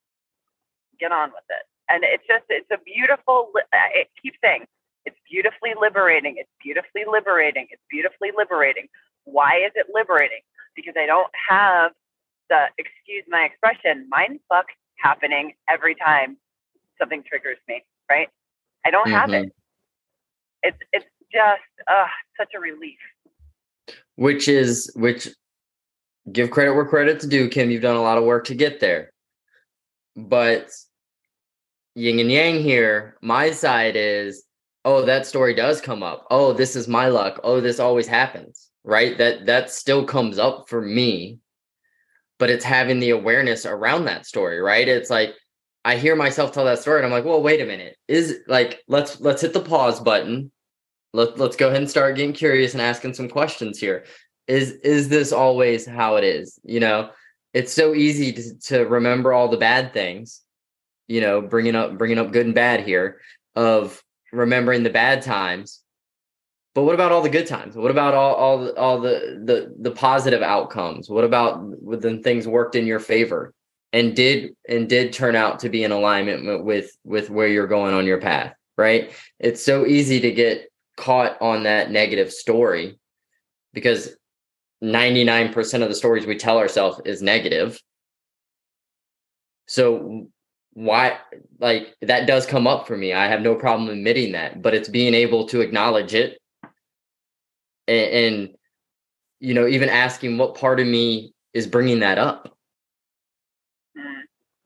[0.99, 1.65] Get on with it.
[1.89, 3.51] And it's just it's a beautiful.
[3.95, 4.65] It keeps saying
[5.05, 6.37] it's beautifully liberating.
[6.39, 7.67] It's beautifully liberating.
[7.71, 8.89] It's beautifully liberating.
[9.25, 10.41] Why is it liberating?
[10.75, 11.93] Because I don't have
[12.51, 14.67] the excuse my expression mind fuck
[14.99, 16.37] happening every time
[16.99, 17.85] something triggers me.
[18.11, 18.29] Right?
[18.85, 19.15] I don't mm-hmm.
[19.15, 19.47] have it.
[19.47, 20.69] Mm-hmm.
[20.69, 22.07] It's it's just uh,
[22.39, 22.99] such a relief.
[24.17, 25.29] Which is which
[26.33, 27.71] give credit where credit's due, Kim.
[27.71, 29.11] You've done a lot of work to get there.
[30.17, 30.71] But
[31.95, 34.45] yin and yang here, my side is,
[34.85, 36.27] oh, that story does come up.
[36.31, 37.41] Oh, this is my luck.
[37.43, 38.71] Oh, this always happens.
[38.85, 39.17] Right?
[39.17, 41.39] That that still comes up for me.
[42.39, 44.87] But it's having the awareness around that story, right?
[44.87, 45.35] It's like
[45.85, 47.97] I hear myself tell that story and I'm like, well, wait a minute.
[48.09, 50.51] Is like let's let's hit the pause button
[51.15, 54.05] let, let's go ahead and start getting curious and asking some questions here
[54.47, 57.09] is is this always how it is you know
[57.55, 60.43] it's so easy to, to remember all the bad things
[61.09, 63.21] you know bringing up bringing up good and bad here
[63.55, 64.03] of
[64.33, 65.81] remembering the bad times.
[66.75, 67.77] But what about all the good times?
[67.77, 71.09] What about all all all the the the positive outcomes?
[71.09, 73.55] What about when things worked in your favor
[73.93, 77.95] and did and did turn out to be in alignment with with where you're going
[77.95, 79.13] on your path right?
[79.39, 82.99] It's so easy to get caught on that negative story
[83.73, 84.17] because
[84.83, 87.81] 99% of the stories we tell ourselves is negative.
[89.67, 90.29] So
[90.75, 91.19] why
[91.59, 93.13] like that does come up for me.
[93.13, 96.39] I have no problem admitting that, but it's being able to acknowledge it
[97.87, 98.49] and, and
[99.41, 102.57] you know, even asking what part of me is bringing that up.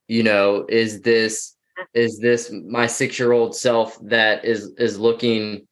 [0.06, 1.54] You know, is this
[1.94, 5.66] is this my 6-year-old self that is is looking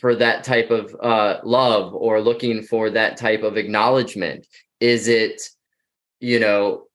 [0.00, 4.46] for that type of uh, love or looking for that type of acknowledgement?
[4.80, 5.40] Is it,
[6.20, 6.85] you know,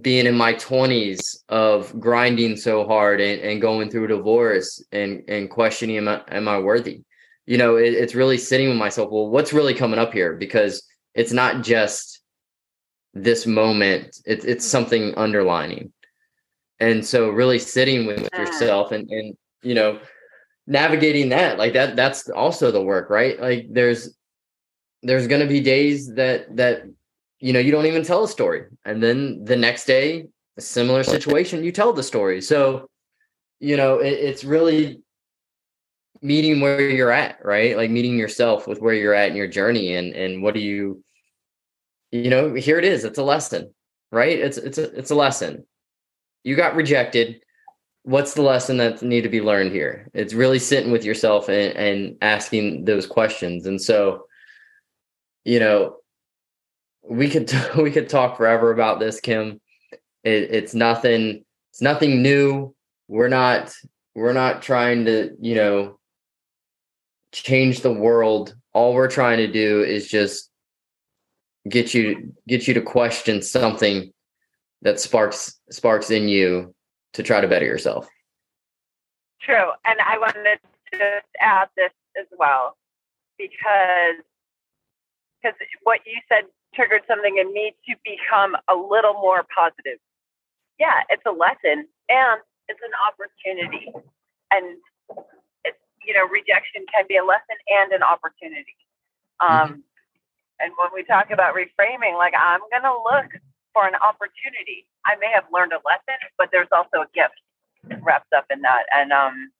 [0.00, 5.50] being in my 20s of grinding so hard and, and going through divorce and, and
[5.50, 7.02] questioning, am I, am I worthy?
[7.46, 9.10] You know, it, it's really sitting with myself.
[9.10, 10.34] Well, what's really coming up here?
[10.34, 10.82] Because
[11.14, 12.20] it's not just
[13.14, 15.92] this moment it's it's something underlining
[16.80, 20.00] and so really sitting with yourself and and you know
[20.66, 24.16] navigating that like that that's also the work right like there's
[25.02, 26.82] there's going to be days that that
[27.44, 28.62] you know you don't even tell a story.
[28.86, 32.40] And then the next day a similar situation you tell the story.
[32.40, 32.88] So
[33.60, 35.02] you know it, it's really
[36.22, 37.76] meeting where you're at right?
[37.76, 41.04] Like meeting yourself with where you're at in your journey and and what do you
[42.12, 43.74] you know here it is it's a lesson
[44.10, 44.38] right?
[44.38, 45.66] It's it's a it's a lesson.
[46.44, 47.42] You got rejected.
[48.04, 50.08] What's the lesson that need to be learned here?
[50.14, 53.66] It's really sitting with yourself and, and asking those questions.
[53.66, 54.28] And so
[55.44, 55.96] you know
[57.08, 59.60] we could we could talk forever about this kim.
[60.22, 62.74] It, it's nothing it's nothing new.
[63.08, 63.72] We're not
[64.14, 65.98] we're not trying to you know
[67.32, 68.54] change the world.
[68.72, 70.50] All we're trying to do is just
[71.68, 74.12] get you get you to question something
[74.82, 76.74] that sparks sparks in you
[77.14, 78.08] to try to better yourself.
[79.40, 79.70] True.
[79.84, 80.58] And I wanted
[80.92, 82.76] to just add this as well
[83.38, 84.22] because
[85.42, 86.44] because what you said
[86.74, 89.98] triggered something in me to become a little more positive.
[90.78, 93.90] Yeah, it's a lesson and it's an opportunity.
[94.50, 94.76] And
[95.64, 98.76] it's you know, rejection can be a lesson and an opportunity.
[99.40, 99.84] Um
[100.60, 103.30] and when we talk about reframing, like I'm gonna look
[103.72, 104.86] for an opportunity.
[105.04, 107.34] I may have learned a lesson, but there's also a gift
[108.02, 108.84] wrapped up in that.
[108.94, 109.50] And um,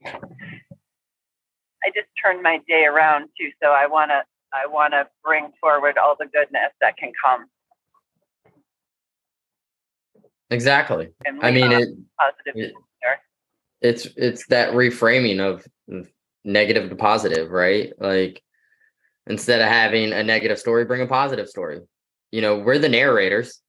[1.84, 4.22] I just turned my day around too, so I wanna
[4.54, 7.46] I wanna bring forward all the goodness that can come.
[10.50, 11.10] Exactly.
[11.42, 11.88] I mean it,
[12.18, 12.54] positive.
[12.54, 12.72] it
[13.80, 15.66] it's it's that reframing of
[16.44, 17.92] negative to positive right?
[17.98, 18.42] Like
[19.26, 21.80] instead of having a negative story bring a positive story.
[22.30, 23.60] You know we're the narrators.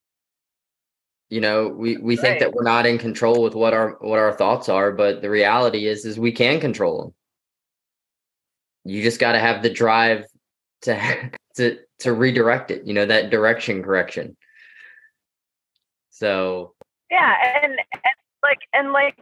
[1.29, 4.33] You know we we think that we're not in control with what our what our
[4.33, 7.13] thoughts are but the reality is is we can control them
[8.86, 10.25] you just got to have the drive
[10.86, 14.36] to to to redirect it you know that direction correction
[16.09, 16.73] so
[17.11, 19.17] Yeah, and, and like and like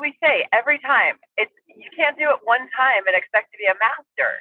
[0.00, 3.66] we say every time, it's you can't do it one time and expect to be
[3.66, 4.32] a master.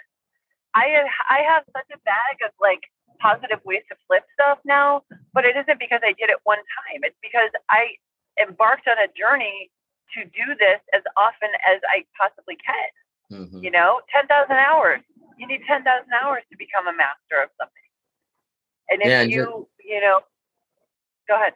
[0.73, 2.81] I I have such a bag of like
[3.19, 5.03] positive ways to flip stuff now,
[5.33, 7.03] but it isn't because I did it one time.
[7.03, 7.99] It's because I
[8.41, 9.69] embarked on a journey
[10.15, 12.91] to do this as often as I possibly can.
[13.45, 13.63] mhm.
[13.63, 15.01] You know, ten thousand hours.
[15.41, 17.89] You need ten thousand hours to become a master of something.
[18.89, 20.19] And if Yeah, and you you know,
[21.27, 21.53] go ahead.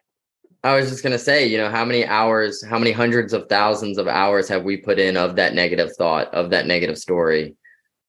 [0.63, 3.99] I was just gonna say, you know, how many hours, how many hundreds of thousands
[3.99, 7.55] of hours have we put in of that negative thought, of that negative story?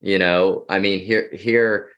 [0.01, 1.91] You know, I mean, here, here,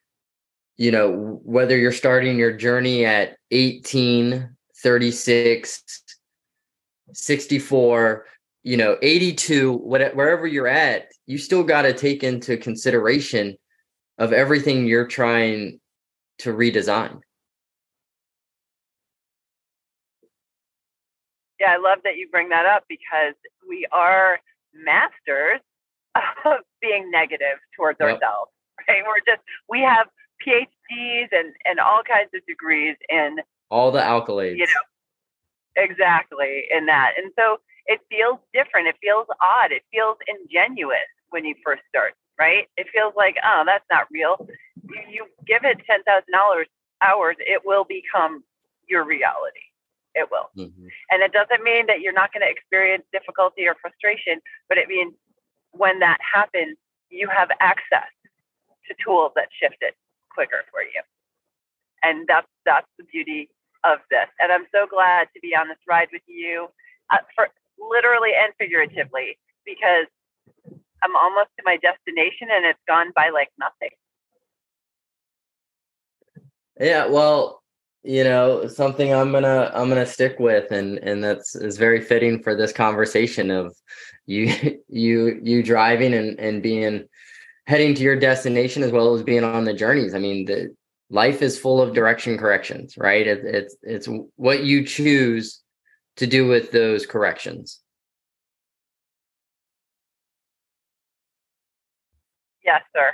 [0.76, 6.02] you know, whether you're starting your journey at 18, 36,
[7.12, 8.26] 64,
[8.64, 13.56] you know, 82, whatever, wherever you're at, you still got to take into consideration
[14.18, 15.80] of everything you're trying
[16.38, 17.20] to redesign.
[21.60, 23.34] Yeah, I love that you bring that up because
[23.68, 24.38] we are
[24.74, 25.60] masters
[26.44, 28.14] of being negative towards Yep.
[28.14, 28.52] ourselves.
[28.88, 29.02] Right?
[29.04, 30.06] We're just we have
[30.46, 33.38] PhDs and and all kinds of degrees in
[33.70, 34.56] All the accolades.
[34.56, 34.86] you know
[35.82, 38.86] exactly in that, and so it feels different.
[38.86, 39.72] It feels odd.
[39.72, 42.14] It feels ingenuous when you first start.
[42.38, 42.68] Right?
[42.76, 44.46] It feels like oh, that's not real.
[44.88, 46.66] You, you give it ten thousand dollars
[47.02, 48.44] hours, it will become
[48.88, 49.60] your reality.
[50.14, 50.50] It will.
[50.56, 50.88] Mhm.
[51.10, 54.88] And it doesn't mean that you're not going to experience difficulty or frustration, but it
[54.88, 55.14] means
[55.72, 56.76] when that happens,
[57.10, 58.08] you have access
[58.88, 59.94] to tools that shift it
[60.30, 61.02] quicker for you.
[62.02, 63.50] And that's that's the beauty
[63.84, 64.28] of this.
[64.40, 66.68] And I'm so glad to be on this ride with you,
[67.12, 70.06] uh, for literally and figuratively, because
[71.02, 73.90] I'm almost to my destination and it's gone by like nothing.
[76.80, 77.62] Yeah, well,
[78.04, 82.42] you know, something I'm gonna I'm gonna stick with, and and that's is very fitting
[82.42, 83.74] for this conversation of
[84.26, 87.04] you you you driving and and being
[87.66, 90.14] heading to your destination as well as being on the journeys.
[90.14, 90.74] I mean, the
[91.10, 93.26] life is full of direction corrections, right?
[93.26, 95.60] It, it's it's what you choose
[96.16, 97.80] to do with those corrections.
[102.68, 103.12] Yes, sir.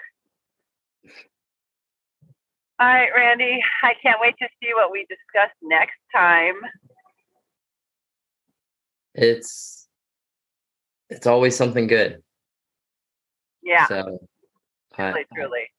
[2.81, 3.63] All right, Randy.
[3.85, 6.55] I can't wait to see what we discuss next time.
[9.15, 9.87] It's
[11.09, 12.21] it's always something good.
[13.63, 14.19] Yeah, So
[14.99, 15.71] I- truly, truly.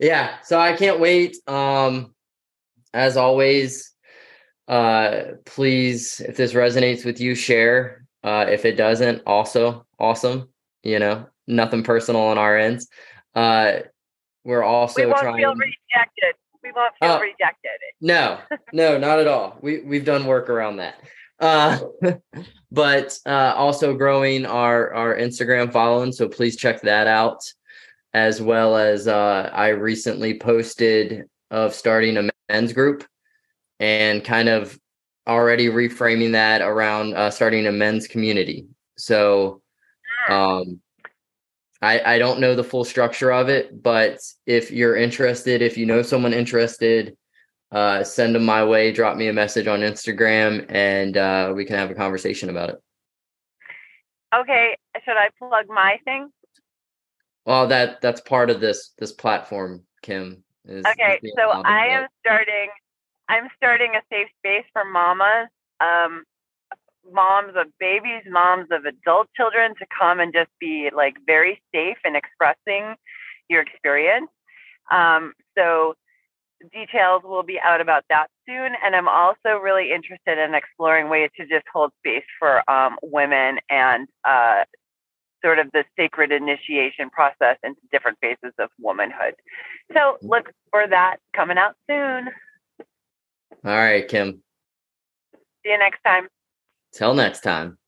[0.00, 2.14] yeah so i can't wait um
[2.94, 3.92] as always
[4.68, 8.04] uh, please, if this resonates with you, share.
[8.22, 10.48] Uh, if it doesn't, also awesome.
[10.84, 12.86] You know, nothing personal on our ends.
[13.34, 13.80] Uh,
[14.44, 15.36] we're also we won't trying.
[15.36, 16.34] feel rejected.
[16.62, 17.20] We won't feel Oh.
[17.20, 17.70] rejected.
[18.00, 18.38] No,
[18.72, 19.58] no, not at all.
[19.62, 20.96] We we've done work around that.
[21.38, 21.78] Uh,
[22.72, 27.40] but uh, also growing our our Instagram following, so please check that out.
[28.12, 33.06] As well as uh, I recently posted of starting a men's group
[33.78, 34.76] and kind of
[35.28, 38.66] already reframing that around uh, starting a men's community.
[38.98, 39.62] So
[40.28, 40.80] um,
[41.82, 45.86] I, I don't know the full structure of it, but if you're interested, if you
[45.86, 47.16] know someone interested,
[47.72, 51.76] uh, send them my way, drop me a message on Instagram, and uh, we can
[51.76, 52.82] have a conversation about it.
[54.34, 56.30] Okay, should I plug my thing?
[57.46, 60.44] Well, that that's part of this this platform, Kim.
[60.66, 62.68] Is, Okay, is so I am starting.
[63.28, 65.48] I'm starting a safe space for mamas,
[65.80, 66.24] um,
[67.10, 71.98] moms of babies, moms of adult children to come and just be like very safe
[72.04, 72.94] in expressing
[73.48, 74.30] your experience.
[74.90, 75.94] Um, so
[76.72, 81.30] details will be out about that soon, and I'm also really interested in exploring ways
[81.36, 84.64] to just hold space for um, women and uh,
[85.42, 89.34] sort of the sacred initiation process into different phases of womanhood.
[89.94, 92.28] So look for that coming out soon.
[93.64, 94.42] All right, Kim.
[95.62, 96.28] See you next time.
[96.92, 97.78] Till next time.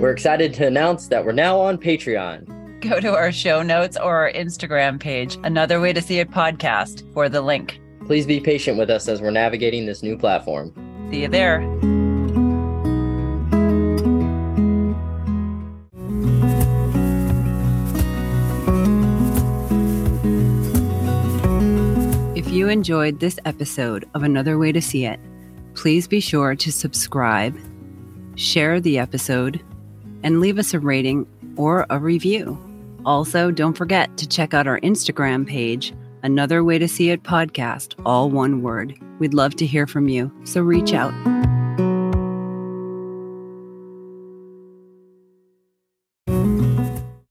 [0.00, 2.80] We're excited to announce that we're now on Patreon.
[2.80, 7.10] Go to our show notes or our Instagram page, Another Way to See It podcast,
[7.14, 7.80] for the link.
[8.06, 10.74] Please be patient with us as we're navigating this new platform.
[11.10, 11.60] See you there.
[22.64, 25.20] You enjoyed this episode of Another Way to See It,
[25.74, 27.54] please be sure to subscribe,
[28.36, 29.62] share the episode,
[30.22, 31.26] and leave us a rating
[31.58, 32.58] or a review.
[33.04, 35.92] Also, don't forget to check out our Instagram page,
[36.22, 38.98] Another Way to See It podcast, all one word.
[39.18, 41.12] We'd love to hear from you, so reach out.